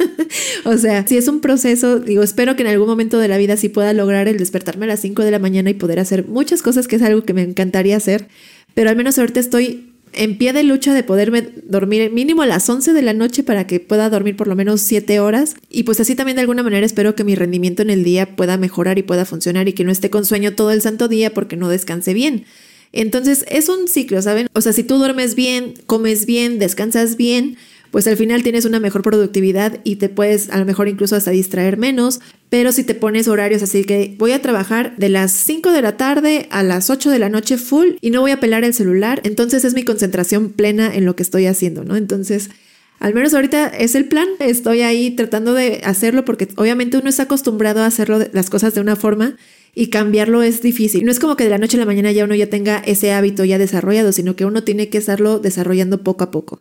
o 0.66 0.76
sea, 0.76 1.06
si 1.06 1.16
es 1.16 1.28
un 1.28 1.40
proceso, 1.40 1.98
digo, 1.98 2.22
espero 2.22 2.56
que 2.56 2.62
en 2.62 2.68
algún 2.68 2.88
momento 2.88 3.18
de 3.18 3.28
la 3.28 3.38
vida 3.38 3.56
sí 3.56 3.70
pueda 3.70 3.94
lograr 3.94 4.28
el 4.28 4.36
despertarme 4.36 4.84
a 4.84 4.88
las 4.88 5.00
5 5.00 5.24
de 5.24 5.30
la 5.30 5.38
mañana 5.38 5.70
y 5.70 5.74
poder 5.74 5.98
hacer 5.98 6.26
muchas 6.26 6.60
cosas, 6.60 6.88
que 6.88 6.96
es 6.96 7.02
algo 7.02 7.22
que 7.22 7.32
me 7.32 7.42
encantaría 7.42 7.96
hacer, 7.96 8.28
pero 8.74 8.90
al 8.90 8.96
menos 8.96 9.18
ahorita 9.18 9.40
estoy 9.40 9.89
en 10.12 10.38
pie 10.38 10.52
de 10.52 10.62
lucha 10.64 10.94
de 10.94 11.02
poderme 11.02 11.48
dormir 11.64 12.10
mínimo 12.10 12.42
a 12.42 12.46
las 12.46 12.68
11 12.68 12.92
de 12.92 13.02
la 13.02 13.12
noche 13.12 13.42
para 13.42 13.66
que 13.66 13.80
pueda 13.80 14.10
dormir 14.10 14.36
por 14.36 14.48
lo 14.48 14.56
menos 14.56 14.80
7 14.80 15.20
horas. 15.20 15.54
Y 15.68 15.84
pues 15.84 16.00
así 16.00 16.14
también 16.14 16.36
de 16.36 16.42
alguna 16.42 16.62
manera 16.62 16.84
espero 16.84 17.14
que 17.14 17.24
mi 17.24 17.34
rendimiento 17.34 17.82
en 17.82 17.90
el 17.90 18.04
día 18.04 18.36
pueda 18.36 18.56
mejorar 18.56 18.98
y 18.98 19.02
pueda 19.02 19.24
funcionar 19.24 19.68
y 19.68 19.72
que 19.72 19.84
no 19.84 19.92
esté 19.92 20.10
con 20.10 20.24
sueño 20.24 20.54
todo 20.54 20.70
el 20.72 20.82
santo 20.82 21.08
día 21.08 21.32
porque 21.32 21.56
no 21.56 21.68
descanse 21.68 22.14
bien. 22.14 22.44
Entonces 22.92 23.44
es 23.48 23.68
un 23.68 23.86
ciclo, 23.88 24.20
¿saben? 24.20 24.48
O 24.52 24.60
sea, 24.60 24.72
si 24.72 24.82
tú 24.82 24.98
duermes 24.98 25.34
bien, 25.34 25.74
comes 25.86 26.26
bien, 26.26 26.58
descansas 26.58 27.16
bien, 27.16 27.56
pues 27.90 28.06
al 28.06 28.16
final 28.16 28.42
tienes 28.42 28.64
una 28.64 28.80
mejor 28.80 29.02
productividad 29.02 29.80
y 29.84 29.96
te 29.96 30.08
puedes 30.08 30.50
a 30.50 30.58
lo 30.58 30.64
mejor 30.64 30.88
incluso 30.88 31.16
hasta 31.16 31.30
distraer 31.30 31.76
menos, 31.76 32.20
pero 32.48 32.72
si 32.72 32.84
te 32.84 32.94
pones 32.94 33.28
horarios 33.28 33.62
así 33.62 33.84
que 33.84 34.14
voy 34.18 34.32
a 34.32 34.42
trabajar 34.42 34.96
de 34.96 35.08
las 35.08 35.32
5 35.32 35.72
de 35.72 35.82
la 35.82 35.96
tarde 35.96 36.46
a 36.50 36.62
las 36.62 36.90
8 36.90 37.10
de 37.10 37.18
la 37.18 37.28
noche 37.28 37.58
full 37.58 37.92
y 38.00 38.10
no 38.10 38.20
voy 38.20 38.30
a 38.30 38.40
pelar 38.40 38.64
el 38.64 38.74
celular, 38.74 39.20
entonces 39.24 39.64
es 39.64 39.74
mi 39.74 39.82
concentración 39.82 40.50
plena 40.50 40.94
en 40.94 41.04
lo 41.04 41.16
que 41.16 41.22
estoy 41.22 41.46
haciendo, 41.46 41.84
¿no? 41.84 41.96
Entonces... 41.96 42.50
Al 43.00 43.14
menos 43.14 43.32
ahorita 43.32 43.68
es 43.68 43.94
el 43.94 44.04
plan. 44.04 44.28
Estoy 44.40 44.82
ahí 44.82 45.12
tratando 45.12 45.54
de 45.54 45.80
hacerlo 45.84 46.26
porque 46.26 46.48
obviamente 46.56 46.98
uno 46.98 47.08
está 47.08 47.22
acostumbrado 47.22 47.80
a 47.80 47.86
hacerlo 47.86 48.18
las 48.32 48.50
cosas 48.50 48.74
de 48.74 48.82
una 48.82 48.94
forma 48.94 49.36
y 49.74 49.88
cambiarlo 49.88 50.42
es 50.42 50.62
difícil. 50.62 51.04
No 51.04 51.10
es 51.10 51.18
como 51.18 51.36
que 51.36 51.44
de 51.44 51.50
la 51.50 51.58
noche 51.58 51.76
a 51.76 51.80
la 51.80 51.86
mañana 51.86 52.12
ya 52.12 52.24
uno 52.24 52.34
ya 52.34 52.48
tenga 52.48 52.78
ese 52.78 53.12
hábito 53.12 53.44
ya 53.44 53.58
desarrollado, 53.58 54.12
sino 54.12 54.36
que 54.36 54.44
uno 54.44 54.64
tiene 54.64 54.90
que 54.90 54.98
estarlo 54.98 55.38
desarrollando 55.38 56.02
poco 56.02 56.24
a 56.24 56.30
poco. 56.30 56.60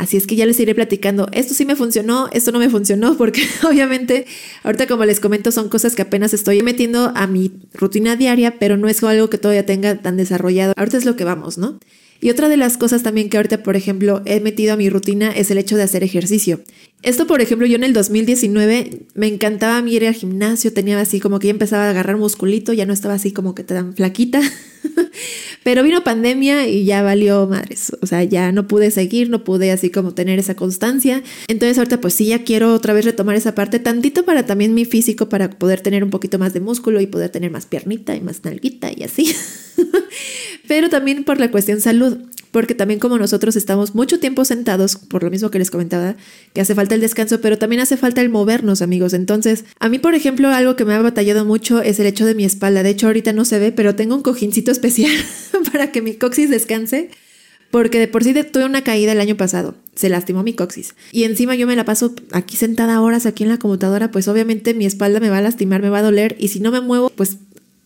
Así 0.00 0.16
es 0.16 0.26
que 0.26 0.34
ya 0.34 0.46
les 0.46 0.58
iré 0.58 0.74
platicando, 0.74 1.28
esto 1.30 1.52
sí 1.52 1.66
me 1.66 1.76
funcionó, 1.76 2.30
esto 2.32 2.52
no 2.52 2.58
me 2.58 2.70
funcionó, 2.70 3.16
porque 3.18 3.42
obviamente 3.68 4.24
ahorita 4.62 4.86
como 4.86 5.04
les 5.04 5.20
comento 5.20 5.52
son 5.52 5.68
cosas 5.68 5.94
que 5.94 6.00
apenas 6.00 6.32
estoy 6.32 6.62
metiendo 6.62 7.12
a 7.14 7.26
mi 7.26 7.52
rutina 7.74 8.16
diaria, 8.16 8.58
pero 8.58 8.78
no 8.78 8.88
es 8.88 9.04
algo 9.04 9.28
que 9.28 9.36
todavía 9.36 9.66
tenga 9.66 10.00
tan 10.00 10.16
desarrollado. 10.16 10.72
Ahorita 10.78 10.96
es 10.96 11.04
lo 11.04 11.16
que 11.16 11.24
vamos, 11.24 11.58
¿no? 11.58 11.78
Y 12.18 12.30
otra 12.30 12.48
de 12.48 12.56
las 12.56 12.78
cosas 12.78 13.02
también 13.02 13.28
que 13.28 13.36
ahorita, 13.36 13.62
por 13.62 13.76
ejemplo, 13.76 14.22
he 14.24 14.40
metido 14.40 14.72
a 14.72 14.76
mi 14.78 14.88
rutina 14.88 15.32
es 15.32 15.50
el 15.50 15.58
hecho 15.58 15.76
de 15.76 15.82
hacer 15.82 16.02
ejercicio. 16.02 16.62
Esto, 17.02 17.26
por 17.26 17.42
ejemplo, 17.42 17.66
yo 17.66 17.76
en 17.76 17.84
el 17.84 17.92
2019 17.92 19.02
me 19.14 19.26
encantaba 19.26 19.76
a 19.76 19.82
mí 19.82 19.92
ir 19.94 20.06
al 20.06 20.14
gimnasio, 20.14 20.72
tenía 20.72 20.98
así 20.98 21.20
como 21.20 21.38
que 21.38 21.48
ya 21.48 21.52
empezaba 21.52 21.84
a 21.84 21.90
agarrar 21.90 22.16
musculito, 22.16 22.72
ya 22.72 22.86
no 22.86 22.94
estaba 22.94 23.14
así 23.14 23.32
como 23.32 23.54
que 23.54 23.64
tan 23.64 23.94
flaquita. 23.94 24.40
Pero 25.62 25.82
vino 25.82 26.02
pandemia 26.04 26.68
y 26.68 26.84
ya 26.84 27.02
valió 27.02 27.46
madres. 27.46 27.92
O 28.00 28.06
sea, 28.06 28.22
ya 28.24 28.52
no 28.52 28.66
pude 28.66 28.90
seguir, 28.90 29.30
no 29.30 29.44
pude 29.44 29.70
así 29.72 29.90
como 29.90 30.14
tener 30.14 30.38
esa 30.38 30.54
constancia. 30.54 31.22
Entonces 31.48 31.78
ahorita 31.78 32.00
pues 32.00 32.14
sí, 32.14 32.26
ya 32.26 32.44
quiero 32.44 32.74
otra 32.74 32.94
vez 32.94 33.04
retomar 33.04 33.36
esa 33.36 33.54
parte 33.54 33.78
tantito 33.78 34.24
para 34.24 34.46
también 34.46 34.74
mi 34.74 34.84
físico, 34.84 35.28
para 35.28 35.50
poder 35.50 35.80
tener 35.80 36.04
un 36.04 36.10
poquito 36.10 36.38
más 36.38 36.52
de 36.52 36.60
músculo 36.60 37.00
y 37.00 37.06
poder 37.06 37.30
tener 37.30 37.50
más 37.50 37.66
piernita 37.66 38.14
y 38.14 38.20
más 38.20 38.44
nalguita 38.44 38.90
y 38.94 39.02
así. 39.02 39.34
Pero 40.68 40.88
también 40.88 41.24
por 41.24 41.40
la 41.40 41.50
cuestión 41.50 41.80
salud 41.80 42.18
porque 42.50 42.74
también 42.74 43.00
como 43.00 43.18
nosotros 43.18 43.56
estamos 43.56 43.94
mucho 43.94 44.18
tiempo 44.18 44.44
sentados, 44.44 44.96
por 44.96 45.22
lo 45.22 45.30
mismo 45.30 45.50
que 45.50 45.58
les 45.58 45.70
comentaba, 45.70 46.16
que 46.52 46.60
hace 46.60 46.74
falta 46.74 46.94
el 46.94 47.00
descanso, 47.00 47.40
pero 47.40 47.58
también 47.58 47.80
hace 47.80 47.96
falta 47.96 48.20
el 48.20 48.28
movernos, 48.28 48.82
amigos. 48.82 49.14
Entonces, 49.14 49.64
a 49.78 49.88
mí, 49.88 49.98
por 49.98 50.14
ejemplo, 50.14 50.48
algo 50.48 50.76
que 50.76 50.84
me 50.84 50.94
ha 50.94 51.02
batallado 51.02 51.44
mucho 51.44 51.80
es 51.80 52.00
el 52.00 52.06
hecho 52.06 52.26
de 52.26 52.34
mi 52.34 52.44
espalda. 52.44 52.82
De 52.82 52.90
hecho, 52.90 53.06
ahorita 53.06 53.32
no 53.32 53.44
se 53.44 53.58
ve, 53.58 53.72
pero 53.72 53.94
tengo 53.94 54.16
un 54.16 54.22
cojincito 54.22 54.70
especial 54.80 55.12
para 55.72 55.92
que 55.92 56.02
mi 56.02 56.14
coxis 56.14 56.50
descanse. 56.50 57.10
Porque 57.70 58.00
de 58.00 58.08
por 58.08 58.24
sí 58.24 58.34
tuve 58.34 58.64
una 58.64 58.82
caída 58.82 59.12
el 59.12 59.20
año 59.20 59.36
pasado, 59.36 59.76
se 59.94 60.08
lastimó 60.08 60.42
mi 60.42 60.54
coxis. 60.54 60.96
Y 61.12 61.22
encima 61.22 61.54
yo 61.54 61.68
me 61.68 61.76
la 61.76 61.84
paso 61.84 62.16
aquí 62.32 62.56
sentada 62.56 63.00
horas 63.00 63.26
aquí 63.26 63.44
en 63.44 63.48
la 63.48 63.58
computadora, 63.58 64.10
pues 64.10 64.26
obviamente 64.26 64.74
mi 64.74 64.86
espalda 64.86 65.20
me 65.20 65.30
va 65.30 65.38
a 65.38 65.40
lastimar, 65.40 65.80
me 65.80 65.88
va 65.88 65.98
a 65.98 66.02
doler. 66.02 66.34
Y 66.40 66.48
si 66.48 66.58
no 66.58 66.72
me 66.72 66.80
muevo, 66.80 67.10
pues 67.10 67.36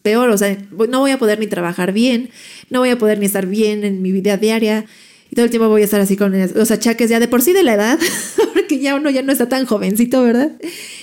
peor, 0.01 0.31
o 0.31 0.39
sea, 0.39 0.57
no 0.89 1.01
voy 1.01 1.11
a 1.11 1.19
poder 1.19 1.39
ni 1.39 1.49
trabajar 1.49 1.93
bien, 1.93 2.31
no 2.71 2.79
voy 2.79 2.91
a 2.91 2.99
poder 2.99 3.19
ni 3.19 3.27
estar 3.27 3.47
bien 3.47 3.85
en 3.85 4.01
mi 4.01 4.11
vida 4.11 4.39
diaria 4.39 4.87
y 5.31 5.35
todo 5.35 5.47
el 5.47 5.51
tiempo 5.51 5.69
voy 5.69 5.83
a 5.83 5.85
estar 5.85 6.01
así 6.01 6.17
con 6.17 6.33
los 6.39 6.71
achaques 6.71 7.11
ya 7.11 7.19
de 7.21 7.27
por 7.27 7.43
sí 7.43 7.53
de 7.53 7.63
la 7.63 7.75
edad, 7.75 7.99
porque 8.55 8.79
ya 8.79 8.95
uno 8.95 9.11
ya 9.11 9.23
no 9.23 9.33
está 9.33 9.49
tan 9.49 9.67
jovencito, 9.67 10.23
¿verdad? 10.23 10.53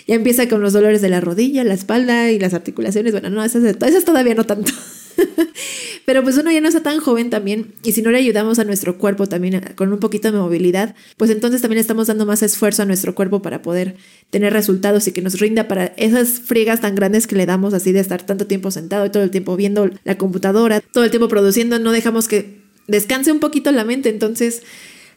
Ya 0.08 0.16
empieza 0.16 0.48
con 0.48 0.62
los 0.62 0.74
dolores 0.74 1.02
de 1.02 1.10
la 1.10 1.20
rodilla, 1.20 1.64
la 1.64 1.74
espalda 1.74 2.32
y 2.32 2.40
las 2.40 2.54
articulaciones, 2.54 3.12
bueno, 3.12 3.30
no, 3.30 3.44
esas, 3.44 3.64
esas 3.64 4.06
todavía 4.06 4.36
no 4.36 4.46
tanto. 4.46 4.72
Pero 6.06 6.24
pues 6.24 6.38
uno 6.38 6.52
ya 6.52 6.62
no 6.62 6.68
está 6.68 6.84
tan 6.84 7.00
joven 7.00 7.30
también 7.30 7.74
y 7.84 7.92
si 7.92 8.02
no 8.02 8.12
le 8.12 8.18
ayudamos 8.18 8.60
a 8.60 8.64
nuestro 8.64 8.98
cuerpo 8.98 9.28
también 9.28 9.62
con 9.76 9.92
un 9.94 10.00
poquito 10.00 10.32
de 10.32 10.38
movilidad, 10.38 10.96
pues 11.18 11.32
entonces 11.32 11.62
también 11.62 11.80
estamos 11.80 12.08
dando 12.08 12.26
más 12.26 12.44
esfuerzo 12.44 12.84
a 12.84 12.86
nuestro 12.86 13.16
cuerpo 13.16 13.42
para 13.42 13.62
poder 13.62 13.96
tener 14.30 14.54
resultados 14.54 15.08
y 15.08 15.12
que 15.12 15.22
nos 15.22 15.40
rinda 15.40 15.68
para 15.68 15.86
esas 15.98 16.40
friegas 16.40 16.82
tan 16.82 16.96
grandes 16.96 17.28
que 17.28 17.36
le 17.36 17.46
damos 17.46 17.74
así 17.74 17.92
de 17.92 18.00
estar 18.00 18.26
tanto 18.26 18.48
tiempo 18.48 18.72
sentado 18.72 19.06
y 19.06 19.10
todo 19.10 19.24
el 19.24 19.32
tiempo 19.32 19.56
viendo 19.56 19.90
la 20.04 20.18
computadora, 20.18 20.82
todo 20.82 21.04
el 21.04 21.12
tiempo 21.12 21.28
produciendo, 21.28 21.80
no 21.80 21.92
dejamos 21.92 22.28
que 22.28 22.62
descanse 22.88 23.32
un 23.32 23.40
poquito 23.40 23.72
la 23.72 23.86
mente. 23.86 24.10
Entonces, 24.10 24.64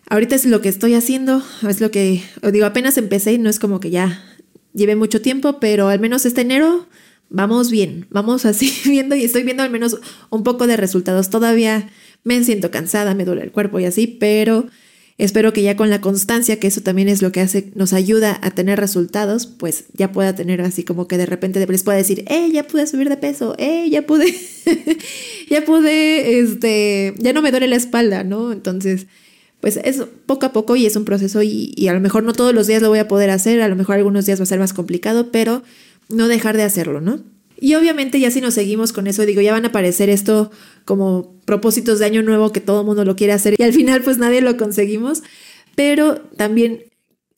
ahorita 0.09 0.35
es 0.35 0.47
lo 0.47 0.61
que 0.61 0.69
estoy 0.69 0.95
haciendo, 0.95 1.43
es 1.69 1.81
lo 1.81 1.91
que, 1.91 2.23
digo, 2.53 2.67
apenas 2.67 2.97
empecé 2.99 3.33
y 3.33 3.39
no 3.39 3.51
es 3.51 3.59
como 3.59 3.81
que 3.81 3.91
ya 3.91 4.23
lleve 4.73 4.97
mucho 4.97 5.21
tiempo, 5.21 5.61
pero 5.61 5.89
al 5.89 6.01
menos 6.01 6.27
este 6.27 6.43
enero 6.43 6.87
vamos 7.35 7.71
bien, 7.71 8.07
vamos 8.11 8.45
así 8.47 8.73
viendo 8.89 9.15
y 9.15 9.25
estoy 9.25 9.43
viendo 9.43 9.63
al 9.63 9.71
menos 9.71 9.99
un 10.31 10.43
poco 10.43 10.67
de 10.67 10.77
resultados. 10.77 11.31
Todavía 11.31 11.91
me 12.23 12.43
siento 12.45 12.71
cansada, 12.71 13.15
me 13.15 13.25
duele 13.25 13.43
el 13.43 13.53
cuerpo 13.53 13.81
y 13.81 13.85
así, 13.85 14.07
pero 14.07 14.67
espero 15.19 15.53
que 15.53 15.63
ya 15.63 15.77
con 15.77 15.91
la 15.91 16.01
constancia, 16.01 16.59
que 16.59 16.69
eso 16.69 16.81
también 16.81 17.09
es 17.09 17.23
lo 17.23 17.33
que 17.33 17.41
hace, 17.41 17.71
nos 17.75 17.93
ayuda 17.93 18.39
a 18.43 18.53
tener 18.53 18.81
resultados, 18.81 19.47
pues 19.47 19.85
ya 19.93 20.13
pueda 20.13 20.35
tener 20.35 20.61
así 20.61 20.85
como 20.85 21.07
que 21.07 21.19
de 21.19 21.27
repente 21.27 21.65
les 21.67 21.83
pueda 21.83 21.99
decir, 21.99 22.25
eh, 22.29 22.51
ya 22.53 22.67
pude 22.67 22.87
subir 22.87 23.09
de 23.09 23.17
peso, 23.17 23.55
eh, 23.59 23.89
ya 23.91 24.07
pude, 24.07 24.35
ya 25.51 25.65
pude, 25.65 26.41
este, 26.41 27.15
ya 27.19 27.33
no 27.33 27.43
me 27.43 27.51
duele 27.51 27.69
la 27.69 27.77
espalda, 27.77 28.25
¿no? 28.25 28.53
Entonces, 28.53 29.07
pues 29.61 29.79
es 29.83 30.03
poco 30.27 30.47
a 30.47 30.53
poco 30.53 30.77
y 30.77 30.87
es 30.87 30.95
un 30.95 31.05
proceso 31.05 31.43
y, 31.43 31.73
y, 31.77 31.89
a 31.89 31.95
lo 31.95 32.01
mejor 32.01 32.23
no 32.23 32.33
todos 32.33 32.55
los 32.55 32.67
días 32.67 32.83
lo 32.83 32.91
voy 32.91 32.99
a 32.99 33.09
poder 33.09 33.31
hacer, 33.31 33.61
a 33.63 33.69
lo 33.69 33.77
mejor 33.77 33.97
algunos 33.97 34.27
días 34.27 34.39
va 34.39 34.45
a 34.45 34.47
ser 34.47 34.59
más 34.59 34.73
complicado, 34.73 35.31
pero 35.33 35.63
no 36.09 36.29
dejar 36.29 36.57
de 36.57 36.63
hacerlo, 36.63 37.01
¿no? 37.01 37.21
Y 37.57 37.77
obviamente 37.77 38.21
ya 38.21 38.31
si 38.31 38.41
nos 38.41 38.55
seguimos 38.55 38.93
con 38.93 39.07
eso, 39.07 39.25
digo, 39.25 39.41
ya 39.41 39.53
van 39.53 39.65
a 39.65 39.69
aparecer 39.69 40.11
esto 40.11 40.51
como 40.85 41.35
propósitos 41.45 41.99
de 41.99 42.07
año 42.07 42.23
nuevo 42.23 42.53
que 42.53 42.61
todo 42.61 42.81
el 42.81 42.87
mundo 42.87 43.05
lo 43.05 43.17
quiere 43.17 43.33
hacer 43.33 43.55
y 43.57 43.63
al 43.63 43.73
final 43.73 44.03
pues 44.03 44.19
nadie 44.19 44.41
lo 44.41 44.57
conseguimos, 44.57 45.23
pero 45.75 46.17
también 46.37 46.85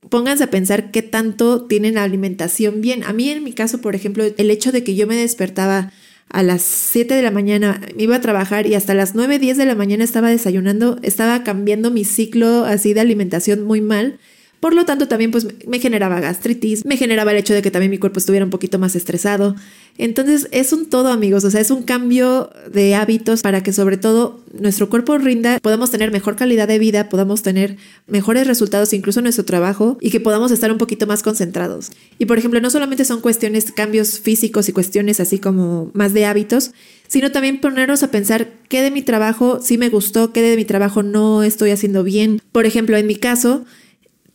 pónganse 0.09 0.45
a 0.45 0.51
pensar 0.51 0.91
qué 0.91 1.03
tanto 1.03 1.67
tienen 1.67 1.95
la 1.95 2.05
alimentación 2.05 2.81
bien. 2.81 3.05
A 3.05 3.13
mí 3.13 3.31
en 3.31 3.45
mi 3.45 3.53
caso, 3.53 3.81
por 3.81 3.95
ejemplo, 3.95 4.25
el 4.25 4.51
hecho 4.51 4.73
de 4.73 4.83
que 4.85 4.95
yo 4.95 5.07
me 5.07 5.17
despertaba 5.17 5.93
a 6.29 6.43
las 6.43 6.63
7 6.63 7.15
de 7.15 7.23
la 7.23 7.31
mañana, 7.31 7.81
iba 7.97 8.17
a 8.17 8.21
trabajar 8.21 8.67
y 8.67 8.75
hasta 8.75 8.95
las 8.95 9.15
9, 9.15 9.39
10 9.39 9.57
de 9.57 9.65
la 9.65 9.75
mañana 9.75 10.03
estaba 10.03 10.29
desayunando, 10.29 10.99
estaba 11.03 11.45
cambiando 11.45 11.91
mi 11.91 12.05
ciclo 12.05 12.65
así 12.65 12.95
de 12.95 13.01
alimentación 13.01 13.63
muy 13.63 13.81
mal. 13.81 14.19
Por 14.61 14.75
lo 14.75 14.85
tanto, 14.85 15.07
también 15.07 15.31
pues 15.31 15.47
me 15.67 15.79
generaba 15.79 16.21
gastritis, 16.21 16.85
me 16.85 16.97
generaba 16.97 17.33
el 17.33 17.39
hecho 17.39 17.55
de 17.55 17.63
que 17.63 17.71
también 17.71 17.91
mi 17.91 17.99
cuerpo 17.99 18.19
estuviera 18.19 18.45
un 18.45 18.51
poquito 18.51 18.79
más 18.79 18.97
estresado. 18.97 19.55
Entonces 19.99 20.49
es 20.51 20.73
un 20.73 20.87
todo 20.87 21.09
amigos, 21.09 21.45
o 21.45 21.51
sea, 21.51 21.61
es 21.61 21.71
un 21.71 21.83
cambio 21.83 22.51
de 22.73 22.95
hábitos 22.95 23.43
para 23.43 23.63
que 23.63 23.73
sobre 23.73 23.97
todo 23.97 24.41
nuestro 24.53 24.89
cuerpo 24.89 25.17
rinda, 25.19 25.59
podamos 25.61 25.91
tener 25.91 26.11
mejor 26.11 26.37
calidad 26.37 26.69
de 26.69 26.79
vida, 26.79 27.09
podamos 27.09 27.43
tener 27.43 27.77
mejores 28.07 28.47
resultados 28.47 28.93
incluso 28.93 29.21
en 29.21 29.25
nuestro 29.25 29.45
trabajo 29.45 29.99
y 30.01 30.11
que 30.11 30.21
podamos 30.21 30.51
estar 30.51 30.71
un 30.73 30.79
poquito 30.79 31.07
más 31.07 31.23
concentrados. 31.23 31.91
Y 32.19 32.27
por 32.27 32.39
ejemplo, 32.39 32.61
no 32.61 32.71
solamente 32.71 33.05
son 33.05 33.21
cuestiones, 33.21 33.73
cambios 33.73 34.21
físicos 34.21 34.69
y 34.69 34.73
cuestiones 34.73 35.21
así 35.21 35.39
como 35.39 35.91
más 35.95 36.13
de 36.13 36.27
hábitos, 36.27 36.73
sino 37.09 37.31
también 37.31 37.61
ponernos 37.61 38.03
a 38.03 38.11
pensar 38.11 38.49
qué 38.69 38.83
de 38.83 38.91
mi 38.91 39.03
trabajo 39.03 39.61
sí 39.63 39.79
me 39.79 39.89
gustó, 39.89 40.33
qué 40.33 40.43
de 40.43 40.57
mi 40.57 40.65
trabajo 40.65 41.03
no 41.03 41.43
estoy 41.43 41.71
haciendo 41.71 42.03
bien. 42.03 42.43
Por 42.53 42.67
ejemplo, 42.67 42.97
en 42.97 43.07
mi 43.07 43.17
caso, 43.17 43.65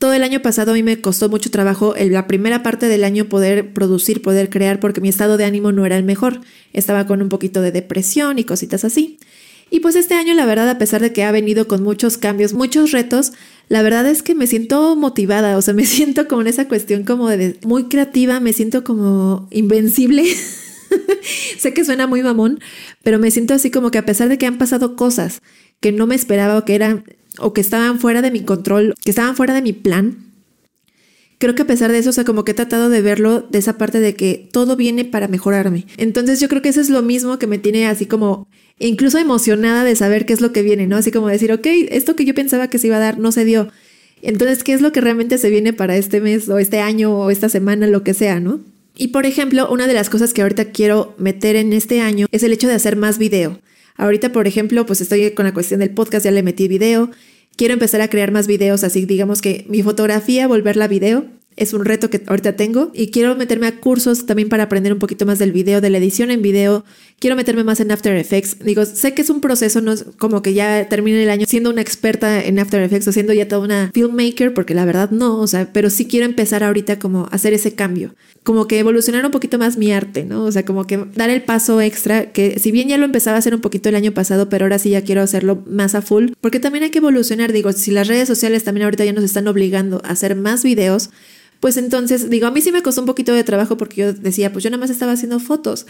todo 0.01 0.13
el 0.13 0.23
año 0.23 0.41
pasado 0.41 0.71
a 0.71 0.73
mí 0.73 0.81
me 0.81 0.99
costó 0.99 1.29
mucho 1.29 1.51
trabajo 1.51 1.93
la 1.95 2.25
primera 2.25 2.63
parte 2.63 2.87
del 2.87 3.03
año 3.03 3.29
poder 3.29 3.71
producir, 3.71 4.23
poder 4.23 4.49
crear, 4.49 4.79
porque 4.79 4.99
mi 4.99 5.09
estado 5.09 5.37
de 5.37 5.45
ánimo 5.45 5.71
no 5.71 5.85
era 5.85 5.95
el 5.95 6.03
mejor. 6.03 6.41
Estaba 6.73 7.05
con 7.05 7.21
un 7.21 7.29
poquito 7.29 7.61
de 7.61 7.71
depresión 7.71 8.39
y 8.39 8.43
cositas 8.43 8.83
así. 8.83 9.19
Y 9.69 9.81
pues 9.81 9.95
este 9.95 10.15
año, 10.15 10.33
la 10.33 10.47
verdad, 10.47 10.67
a 10.69 10.79
pesar 10.79 11.01
de 11.01 11.13
que 11.13 11.23
ha 11.23 11.31
venido 11.31 11.67
con 11.67 11.83
muchos 11.83 12.17
cambios, 12.17 12.53
muchos 12.53 12.89
retos, 12.89 13.33
la 13.69 13.83
verdad 13.83 14.07
es 14.07 14.23
que 14.23 14.33
me 14.33 14.47
siento 14.47 14.95
motivada, 14.95 15.55
o 15.55 15.61
sea, 15.61 15.73
me 15.75 15.85
siento 15.85 16.27
como 16.27 16.41
en 16.41 16.47
esa 16.47 16.67
cuestión 16.67 17.03
como 17.03 17.29
de 17.29 17.59
muy 17.63 17.83
creativa, 17.83 18.39
me 18.39 18.53
siento 18.53 18.83
como 18.83 19.47
invencible. 19.51 20.25
sé 21.59 21.75
que 21.75 21.85
suena 21.85 22.07
muy 22.07 22.23
mamón, 22.23 22.59
pero 23.03 23.19
me 23.19 23.29
siento 23.29 23.53
así 23.53 23.69
como 23.69 23.91
que 23.91 23.99
a 23.99 24.05
pesar 24.07 24.29
de 24.29 24.39
que 24.39 24.47
han 24.47 24.57
pasado 24.57 24.95
cosas 24.95 25.43
que 25.79 25.91
no 25.91 26.07
me 26.07 26.15
esperaba 26.15 26.57
o 26.57 26.65
que 26.65 26.73
eran 26.73 27.03
o 27.39 27.53
que 27.53 27.61
estaban 27.61 27.99
fuera 27.99 28.21
de 28.21 28.31
mi 28.31 28.41
control, 28.41 28.95
que 29.03 29.11
estaban 29.11 29.35
fuera 29.35 29.53
de 29.53 29.61
mi 29.61 29.73
plan, 29.73 30.31
creo 31.41 31.55
que 31.55 31.63
a 31.63 31.67
pesar 31.67 31.91
de 31.91 31.97
eso, 31.97 32.11
o 32.11 32.13
sea, 32.13 32.23
como 32.23 32.45
que 32.45 32.51
he 32.51 32.55
tratado 32.55 32.89
de 32.89 33.01
verlo 33.01 33.41
de 33.41 33.57
esa 33.57 33.77
parte 33.77 33.99
de 33.99 34.15
que 34.15 34.47
todo 34.51 34.75
viene 34.75 35.05
para 35.05 35.27
mejorarme. 35.27 35.87
Entonces 35.97 36.39
yo 36.39 36.47
creo 36.47 36.61
que 36.61 36.69
eso 36.69 36.79
es 36.79 36.89
lo 36.89 37.01
mismo 37.01 37.39
que 37.39 37.47
me 37.47 37.57
tiene 37.57 37.87
así 37.87 38.05
como 38.05 38.47
incluso 38.77 39.17
emocionada 39.17 39.83
de 39.83 39.95
saber 39.95 40.25
qué 40.25 40.33
es 40.33 40.41
lo 40.41 40.53
que 40.53 40.61
viene, 40.61 40.85
¿no? 40.87 40.97
Así 40.97 41.11
como 41.11 41.27
decir, 41.27 41.51
ok, 41.51 41.65
esto 41.89 42.15
que 42.15 42.25
yo 42.25 42.35
pensaba 42.35 42.69
que 42.69 42.77
se 42.77 42.87
iba 42.87 42.97
a 42.97 42.99
dar 42.99 43.17
no 43.17 43.31
se 43.31 43.43
dio. 43.43 43.69
Entonces, 44.21 44.63
¿qué 44.63 44.73
es 44.73 44.81
lo 44.81 44.91
que 44.91 45.01
realmente 45.01 45.39
se 45.39 45.49
viene 45.49 45.73
para 45.73 45.97
este 45.97 46.21
mes 46.21 46.47
o 46.47 46.59
este 46.59 46.79
año 46.79 47.11
o 47.11 47.31
esta 47.31 47.49
semana, 47.49 47.87
lo 47.87 48.03
que 48.03 48.13
sea, 48.13 48.39
¿no? 48.39 48.59
Y 48.95 49.07
por 49.07 49.25
ejemplo, 49.25 49.67
una 49.71 49.87
de 49.87 49.93
las 49.93 50.09
cosas 50.11 50.33
que 50.33 50.43
ahorita 50.43 50.65
quiero 50.65 51.15
meter 51.17 51.55
en 51.55 51.73
este 51.73 52.01
año 52.01 52.27
es 52.31 52.43
el 52.43 52.53
hecho 52.53 52.67
de 52.67 52.75
hacer 52.75 52.97
más 52.97 53.17
video. 53.17 53.59
Ahorita, 54.01 54.31
por 54.31 54.47
ejemplo, 54.47 54.87
pues 54.87 54.99
estoy 54.99 55.29
con 55.31 55.45
la 55.45 55.53
cuestión 55.53 55.79
del 55.79 55.91
podcast, 55.91 56.25
ya 56.25 56.31
le 56.31 56.41
metí 56.41 56.67
video. 56.67 57.11
Quiero 57.55 57.75
empezar 57.75 58.01
a 58.01 58.07
crear 58.07 58.31
más 58.31 58.47
videos, 58.47 58.83
así 58.83 59.05
digamos 59.05 59.43
que 59.43 59.63
mi 59.69 59.83
fotografía, 59.83 60.47
volverla 60.47 60.87
video 60.87 61.25
es 61.57 61.73
un 61.73 61.85
reto 61.85 62.09
que 62.09 62.23
ahorita 62.27 62.55
tengo 62.55 62.91
y 62.93 63.11
quiero 63.11 63.35
meterme 63.35 63.67
a 63.67 63.79
cursos 63.79 64.25
también 64.25 64.49
para 64.49 64.63
aprender 64.63 64.93
un 64.93 64.99
poquito 64.99 65.25
más 65.25 65.37
del 65.39 65.51
video, 65.51 65.81
de 65.81 65.89
la 65.89 65.97
edición 65.97 66.31
en 66.31 66.41
video. 66.41 66.85
Quiero 67.19 67.35
meterme 67.35 67.63
más 67.63 67.79
en 67.79 67.91
After 67.91 68.15
Effects. 68.15 68.59
Digo, 68.63 68.85
sé 68.85 69.13
que 69.13 69.21
es 69.21 69.29
un 69.29 69.41
proceso, 69.41 69.81
no 69.81 69.91
es 69.91 70.05
como 70.17 70.41
que 70.41 70.53
ya 70.53 70.87
termine 70.87 71.21
el 71.21 71.29
año 71.29 71.45
siendo 71.47 71.69
una 71.69 71.81
experta 71.81 72.43
en 72.43 72.57
After 72.57 72.81
Effects 72.81 73.07
o 73.09 73.11
siendo 73.11 73.33
ya 73.33 73.47
toda 73.47 73.61
una 73.63 73.91
filmmaker, 73.93 74.53
porque 74.53 74.73
la 74.73 74.85
verdad 74.85 75.11
no, 75.11 75.37
o 75.37 75.45
sea, 75.45 75.71
pero 75.71 75.89
sí 75.89 76.05
quiero 76.05 76.25
empezar 76.25 76.63
ahorita 76.63 76.99
como 76.99 77.27
hacer 77.31 77.53
ese 77.53 77.75
cambio, 77.75 78.15
como 78.43 78.67
que 78.67 78.79
evolucionar 78.79 79.25
un 79.25 79.31
poquito 79.31 79.59
más 79.59 79.77
mi 79.77 79.91
arte, 79.91 80.25
¿no? 80.25 80.45
O 80.45 80.51
sea, 80.51 80.65
como 80.65 80.87
que 80.87 80.97
dar 81.15 81.29
el 81.29 81.43
paso 81.43 81.81
extra, 81.81 82.31
que 82.31 82.59
si 82.59 82.71
bien 82.71 82.87
ya 82.87 82.97
lo 82.97 83.05
empezaba 83.05 83.35
a 83.35 83.39
hacer 83.39 83.53
un 83.53 83.61
poquito 83.61 83.89
el 83.89 83.95
año 83.95 84.13
pasado, 84.13 84.49
pero 84.49 84.65
ahora 84.65 84.79
sí 84.79 84.89
ya 84.89 85.03
quiero 85.03 85.21
hacerlo 85.21 85.63
más 85.67 85.95
a 85.95 86.01
full, 86.01 86.31
porque 86.41 86.59
también 86.59 86.85
hay 86.85 86.89
que 86.91 86.99
evolucionar, 86.99 87.51
digo, 87.51 87.71
si 87.73 87.91
las 87.91 88.07
redes 88.07 88.27
sociales 88.27 88.63
también 88.63 88.85
ahorita 88.85 89.05
ya 89.05 89.13
nos 89.13 89.23
están 89.23 89.47
obligando 89.47 90.01
a 90.03 90.11
hacer 90.11 90.35
más 90.35 90.63
videos, 90.63 91.11
pues 91.61 91.77
entonces, 91.77 92.29
digo, 92.29 92.47
a 92.47 92.51
mí 92.51 92.59
sí 92.59 92.71
me 92.71 92.81
costó 92.81 93.01
un 93.01 93.07
poquito 93.07 93.33
de 93.33 93.43
trabajo 93.43 93.77
porque 93.77 94.01
yo 94.01 94.13
decía, 94.13 94.51
pues 94.51 94.63
yo 94.63 94.71
nada 94.71 94.81
más 94.81 94.89
estaba 94.89 95.13
haciendo 95.13 95.39
fotos. 95.39 95.85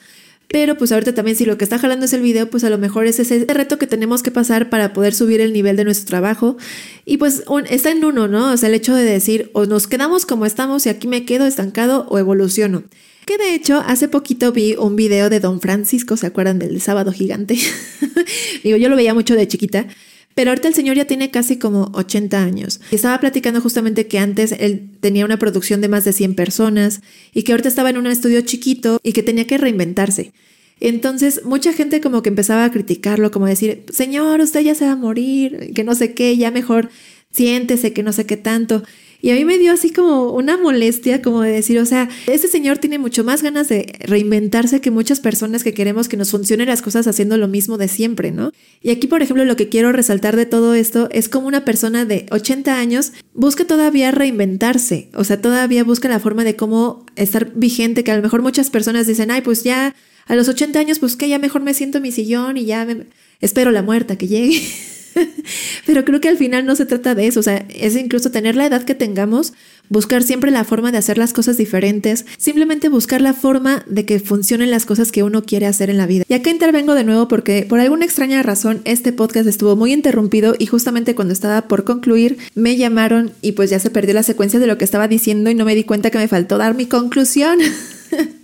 Pero 0.49 0.77
pues 0.77 0.91
ahorita 0.91 1.15
también 1.15 1.37
si 1.37 1.45
lo 1.45 1.57
que 1.57 1.63
está 1.63 1.79
jalando 1.79 2.05
es 2.05 2.11
el 2.11 2.21
video, 2.21 2.49
pues 2.49 2.65
a 2.65 2.69
lo 2.69 2.77
mejor 2.77 3.05
es 3.05 3.19
ese 3.19 3.45
reto 3.47 3.79
que 3.79 3.87
tenemos 3.87 4.21
que 4.21 4.31
pasar 4.31 4.69
para 4.69 4.91
poder 4.91 5.13
subir 5.13 5.39
el 5.39 5.53
nivel 5.53 5.77
de 5.77 5.85
nuestro 5.85 6.07
trabajo. 6.07 6.57
Y 7.05 7.17
pues 7.17 7.45
está 7.69 7.91
en 7.91 8.03
uno, 8.03 8.27
¿no? 8.27 8.51
O 8.51 8.57
sea, 8.57 8.67
el 8.67 8.75
hecho 8.75 8.93
de 8.93 9.05
decir, 9.05 9.49
o 9.53 9.65
nos 9.65 9.87
quedamos 9.87 10.25
como 10.25 10.45
estamos 10.45 10.85
y 10.85 10.89
aquí 10.89 11.07
me 11.07 11.23
quedo 11.23 11.45
estancado 11.45 12.05
o 12.09 12.19
evoluciono. 12.19 12.83
Que 13.25 13.37
de 13.37 13.55
hecho, 13.55 13.81
hace 13.87 14.09
poquito 14.09 14.51
vi 14.51 14.75
un 14.75 14.97
video 14.97 15.29
de 15.29 15.39
Don 15.39 15.61
Francisco, 15.61 16.17
¿se 16.17 16.27
acuerdan 16.27 16.59
del 16.59 16.81
sábado 16.81 17.13
gigante? 17.13 17.57
Digo, 18.65 18.75
yo 18.75 18.89
lo 18.89 18.97
veía 18.97 19.13
mucho 19.13 19.35
de 19.35 19.47
chiquita 19.47 19.87
pero 20.35 20.51
ahorita 20.51 20.67
el 20.67 20.73
señor 20.73 20.95
ya 20.95 21.05
tiene 21.05 21.31
casi 21.31 21.57
como 21.57 21.91
80 21.93 22.41
años. 22.41 22.81
Y 22.91 22.95
estaba 22.95 23.19
platicando 23.19 23.61
justamente 23.61 24.07
que 24.07 24.19
antes 24.19 24.53
él 24.53 24.89
tenía 24.99 25.25
una 25.25 25.39
producción 25.39 25.81
de 25.81 25.87
más 25.87 26.05
de 26.05 26.13
100 26.13 26.35
personas 26.35 27.01
y 27.33 27.43
que 27.43 27.51
ahorita 27.51 27.69
estaba 27.69 27.89
en 27.89 27.97
un 27.97 28.07
estudio 28.07 28.41
chiquito 28.41 28.99
y 29.03 29.13
que 29.13 29.23
tenía 29.23 29.47
que 29.47 29.57
reinventarse. 29.57 30.33
Entonces, 30.79 31.41
mucha 31.45 31.73
gente 31.73 32.01
como 32.01 32.23
que 32.23 32.29
empezaba 32.29 32.65
a 32.65 32.71
criticarlo, 32.71 33.29
como 33.29 33.45
decir, 33.45 33.85
señor, 33.91 34.39
usted 34.39 34.61
ya 34.61 34.73
se 34.73 34.85
va 34.85 34.93
a 34.93 34.95
morir, 34.95 35.73
que 35.75 35.83
no 35.83 35.93
sé 35.93 36.13
qué, 36.15 36.35
ya 36.37 36.49
mejor 36.49 36.89
siéntese, 37.31 37.93
que 37.93 38.03
no 38.03 38.13
sé 38.13 38.25
qué 38.25 38.35
tanto. 38.35 38.83
Y 39.21 39.29
a 39.29 39.35
mí 39.35 39.45
me 39.45 39.57
dio 39.57 39.71
así 39.71 39.91
como 39.91 40.31
una 40.31 40.57
molestia, 40.57 41.21
como 41.21 41.41
de 41.41 41.51
decir, 41.51 41.79
o 41.79 41.85
sea, 41.85 42.09
ese 42.27 42.47
señor 42.47 42.79
tiene 42.79 42.97
mucho 42.97 43.23
más 43.23 43.43
ganas 43.43 43.69
de 43.69 43.93
reinventarse 43.99 44.81
que 44.81 44.89
muchas 44.91 45.19
personas 45.19 45.63
que 45.63 45.73
queremos 45.73 46.07
que 46.07 46.17
nos 46.17 46.31
funcionen 46.31 46.67
las 46.67 46.81
cosas 46.81 47.07
haciendo 47.07 47.37
lo 47.37 47.47
mismo 47.47 47.77
de 47.77 47.87
siempre, 47.87 48.31
¿no? 48.31 48.51
Y 48.81 48.89
aquí, 48.89 49.07
por 49.07 49.21
ejemplo, 49.21 49.45
lo 49.45 49.55
que 49.55 49.69
quiero 49.69 49.91
resaltar 49.91 50.35
de 50.35 50.45
todo 50.45 50.73
esto 50.73 51.07
es 51.11 51.29
como 51.29 51.47
una 51.47 51.65
persona 51.65 52.05
de 52.05 52.25
80 52.31 52.79
años 52.79 53.13
busca 53.33 53.65
todavía 53.65 54.11
reinventarse, 54.11 55.09
o 55.13 55.23
sea, 55.23 55.39
todavía 55.39 55.83
busca 55.83 56.09
la 56.09 56.19
forma 56.19 56.43
de 56.43 56.55
cómo 56.55 57.05
estar 57.15 57.51
vigente, 57.55 58.03
que 58.03 58.11
a 58.11 58.15
lo 58.15 58.23
mejor 58.23 58.41
muchas 58.41 58.69
personas 58.69 59.07
dicen, 59.07 59.31
ay, 59.31 59.41
pues 59.41 59.63
ya 59.63 59.95
a 60.25 60.35
los 60.35 60.47
80 60.47 60.79
años, 60.79 60.99
pues 60.99 61.15
que 61.15 61.29
ya 61.29 61.39
mejor 61.39 61.61
me 61.61 61.73
siento 61.73 61.97
en 61.97 62.03
mi 62.03 62.11
sillón 62.11 62.57
y 62.57 62.65
ya 62.65 62.85
me... 62.85 63.07
espero 63.39 63.71
la 63.71 63.83
muerta 63.83 64.17
que 64.17 64.27
llegue. 64.27 64.61
Pero 65.85 66.05
creo 66.05 66.21
que 66.21 66.29
al 66.29 66.37
final 66.37 66.65
no 66.65 66.75
se 66.75 66.85
trata 66.85 67.15
de 67.15 67.27
eso, 67.27 67.39
o 67.39 67.43
sea, 67.43 67.65
es 67.69 67.95
incluso 67.95 68.31
tener 68.31 68.55
la 68.55 68.65
edad 68.65 68.83
que 68.83 68.95
tengamos, 68.95 69.53
buscar 69.89 70.23
siempre 70.23 70.51
la 70.51 70.63
forma 70.63 70.91
de 70.91 70.97
hacer 70.97 71.17
las 71.17 71.33
cosas 71.33 71.57
diferentes, 71.57 72.25
simplemente 72.37 72.89
buscar 72.89 73.21
la 73.21 73.33
forma 73.33 73.83
de 73.87 74.05
que 74.05 74.19
funcionen 74.19 74.71
las 74.71 74.85
cosas 74.85 75.11
que 75.11 75.23
uno 75.23 75.43
quiere 75.43 75.65
hacer 75.65 75.89
en 75.89 75.97
la 75.97 76.07
vida. 76.07 76.23
Y 76.27 76.33
acá 76.33 76.49
intervengo 76.49 76.95
de 76.95 77.03
nuevo 77.03 77.27
porque 77.27 77.65
por 77.67 77.79
alguna 77.79 78.05
extraña 78.05 78.41
razón 78.43 78.81
este 78.85 79.11
podcast 79.11 79.47
estuvo 79.47 79.75
muy 79.75 79.93
interrumpido 79.93 80.55
y 80.57 80.65
justamente 80.65 81.15
cuando 81.15 81.33
estaba 81.33 81.67
por 81.67 81.83
concluir 81.83 82.37
me 82.55 82.77
llamaron 82.77 83.31
y 83.41 83.53
pues 83.53 83.69
ya 83.69 83.79
se 83.79 83.89
perdió 83.89 84.13
la 84.13 84.23
secuencia 84.23 84.59
de 84.59 84.67
lo 84.67 84.77
que 84.77 84.85
estaba 84.85 85.07
diciendo 85.07 85.49
y 85.49 85.55
no 85.55 85.65
me 85.65 85.75
di 85.75 85.83
cuenta 85.83 86.09
que 86.09 86.17
me 86.17 86.27
faltó 86.27 86.57
dar 86.57 86.75
mi 86.75 86.85
conclusión. 86.85 87.59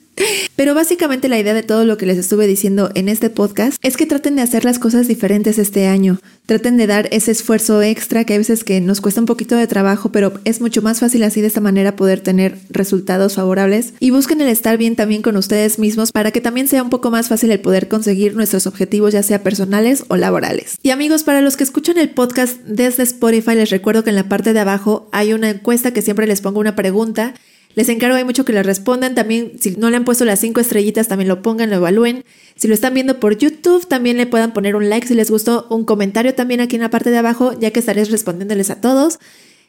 Pero 0.55 0.74
básicamente 0.74 1.29
la 1.29 1.39
idea 1.39 1.53
de 1.53 1.63
todo 1.63 1.86
lo 1.86 1.97
que 1.97 2.07
les 2.07 2.17
estuve 2.17 2.47
diciendo 2.47 2.89
en 2.95 3.09
este 3.09 3.29
podcast 3.29 3.77
es 3.83 3.95
que 3.95 4.05
traten 4.07 4.36
de 4.36 4.41
hacer 4.41 4.65
las 4.65 4.79
cosas 4.79 5.07
diferentes 5.07 5.59
este 5.59 5.88
año. 5.88 6.19
Traten 6.47 6.77
de 6.77 6.88
dar 6.88 7.07
ese 7.12 7.31
esfuerzo 7.31 7.81
extra 7.83 8.24
que 8.24 8.33
a 8.33 8.38
veces 8.38 8.63
que 8.63 8.81
nos 8.81 9.00
cuesta 9.00 9.21
un 9.21 9.27
poquito 9.27 9.55
de 9.55 9.67
trabajo, 9.67 10.12
pero 10.12 10.33
es 10.45 10.59
mucho 10.62 10.81
más 10.81 11.00
fácil 11.00 11.24
así 11.24 11.41
de 11.41 11.47
esta 11.47 11.62
manera 11.62 11.95
poder 11.95 12.21
tener 12.21 12.57
resultados 12.69 13.36
favorables. 13.36 13.93
Y 14.00 14.09
busquen 14.09 14.41
el 14.41 14.47
estar 14.47 14.77
bien 14.77 14.95
también 14.95 15.21
con 15.21 15.38
ustedes 15.38 15.77
mismos 15.77 16.12
para 16.12 16.31
que 16.31 16.41
también 16.41 16.67
sea 16.67 16.81
un 16.81 16.89
poco 16.89 17.12
más 17.12 17.27
fácil 17.27 17.51
el 17.51 17.59
poder 17.59 17.88
conseguir 17.88 18.36
nuestros 18.36 18.65
objetivos, 18.65 19.13
ya 19.13 19.24
sea 19.24 19.43
personales 19.43 20.05
o 20.07 20.15
laborales. 20.17 20.77
Y 20.81 20.89
amigos, 20.89 21.24
para 21.24 21.41
los 21.41 21.57
que 21.57 21.63
escuchan 21.63 21.97
el 21.97 22.09
podcast 22.09 22.57
desde 22.62 23.03
Spotify, 23.03 23.55
les 23.55 23.69
recuerdo 23.69 24.03
que 24.03 24.09
en 24.09 24.15
la 24.15 24.29
parte 24.29 24.53
de 24.53 24.59
abajo 24.59 25.09
hay 25.12 25.33
una 25.33 25.50
encuesta 25.50 25.93
que 25.93 26.01
siempre 26.01 26.25
les 26.25 26.41
pongo 26.41 26.59
una 26.59 26.75
pregunta 26.75 27.36
les 27.77 27.89
encargo 27.89 28.15
hay 28.15 28.24
mucho 28.24 28.43
que 28.43 28.53
le 28.53 28.63
respondan. 28.63 29.13
También, 29.13 29.51
si 29.60 29.75
no 29.75 29.91
le 29.91 29.98
han 29.98 30.03
puesto 30.03 30.25
las 30.25 30.39
cinco 30.39 30.60
estrellitas, 30.60 31.07
también 31.07 31.27
lo 31.27 31.43
pongan, 31.43 31.69
lo 31.69 31.75
evalúen. 31.75 32.25
Si 32.55 32.67
lo 32.67 32.74
están 32.74 32.96
viendo 32.96 33.19
por 33.19 33.38
YouTube, 33.38 33.88
también 33.88 34.17
le 34.17 34.25
puedan 34.25 34.51
poner 34.51 34.75
un 34.75 34.89
like 34.89 35.05
si 35.05 35.13
les 35.13 35.29
gustó, 35.29 35.67
un 35.69 35.86
comentario 35.86 36.34
también 36.34 36.60
aquí 36.60 36.75
en 36.75 36.81
la 36.81 36.89
parte 36.89 37.12
de 37.12 37.19
abajo, 37.19 37.53
ya 37.60 37.69
que 37.69 37.79
estaré 37.79 38.03
respondiéndoles 38.03 38.72
a 38.72 38.81
todos. 38.81 39.19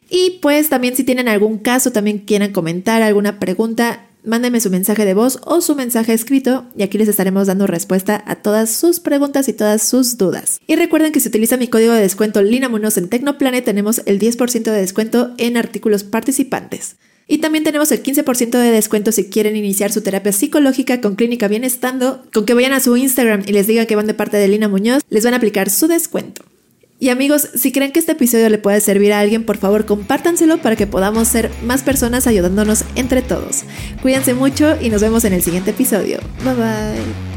Y 0.08 0.38
pues 0.40 0.70
también 0.70 0.96
si 0.96 1.04
tienen 1.04 1.28
algún 1.28 1.58
caso, 1.58 1.92
también 1.92 2.20
quieran 2.20 2.50
comentar 2.50 3.02
alguna 3.02 3.38
pregunta, 3.38 4.06
mándenme 4.24 4.60
su 4.60 4.70
mensaje 4.70 5.04
de 5.04 5.12
voz 5.12 5.38
o 5.44 5.60
su 5.60 5.74
mensaje 5.74 6.14
escrito 6.14 6.64
y 6.74 6.84
aquí 6.84 6.96
les 6.96 7.08
estaremos 7.08 7.46
dando 7.46 7.66
respuesta 7.66 8.24
a 8.26 8.36
todas 8.36 8.70
sus 8.70 9.00
preguntas 9.00 9.48
y 9.48 9.52
todas 9.52 9.86
sus 9.86 10.16
dudas. 10.16 10.62
Y 10.66 10.76
recuerden 10.76 11.12
que 11.12 11.20
si 11.20 11.28
utilizan 11.28 11.58
mi 11.58 11.68
código 11.68 11.92
de 11.92 12.00
descuento 12.00 12.40
Lina 12.40 12.70
en 12.72 13.08
Tecnoplanet 13.10 13.66
tenemos 13.66 14.00
el 14.06 14.18
10% 14.18 14.62
de 14.62 14.80
descuento 14.80 15.34
en 15.36 15.58
artículos 15.58 16.04
participantes. 16.04 16.96
Y 17.28 17.38
también 17.38 17.62
tenemos 17.62 17.92
el 17.92 18.02
15% 18.02 18.58
de 18.58 18.70
descuento 18.70 19.12
si 19.12 19.26
quieren 19.26 19.54
iniciar 19.54 19.92
su 19.92 20.00
terapia 20.00 20.32
psicológica 20.32 21.02
con 21.02 21.14
Clínica 21.14 21.46
Bienestando. 21.46 22.24
Con 22.32 22.46
que 22.46 22.54
vayan 22.54 22.72
a 22.72 22.80
su 22.80 22.96
Instagram 22.96 23.42
y 23.46 23.52
les 23.52 23.66
digan 23.66 23.86
que 23.86 23.96
van 23.96 24.06
de 24.06 24.14
parte 24.14 24.38
de 24.38 24.48
Lina 24.48 24.68
Muñoz, 24.68 25.02
les 25.10 25.24
van 25.24 25.34
a 25.34 25.36
aplicar 25.36 25.68
su 25.68 25.86
descuento. 25.88 26.42
Y 27.00 27.10
amigos, 27.10 27.48
si 27.54 27.70
creen 27.70 27.92
que 27.92 28.00
este 28.00 28.12
episodio 28.12 28.48
le 28.48 28.58
puede 28.58 28.80
servir 28.80 29.12
a 29.12 29.20
alguien, 29.20 29.44
por 29.44 29.58
favor 29.58 29.84
compártanselo 29.84 30.58
para 30.58 30.74
que 30.74 30.88
podamos 30.88 31.28
ser 31.28 31.50
más 31.64 31.82
personas 31.82 32.26
ayudándonos 32.26 32.84
entre 32.96 33.22
todos. 33.22 33.62
Cuídense 34.02 34.34
mucho 34.34 34.76
y 34.80 34.88
nos 34.88 35.02
vemos 35.02 35.24
en 35.24 35.34
el 35.34 35.42
siguiente 35.42 35.70
episodio. 35.70 36.18
Bye 36.42 36.54
bye. 36.54 37.27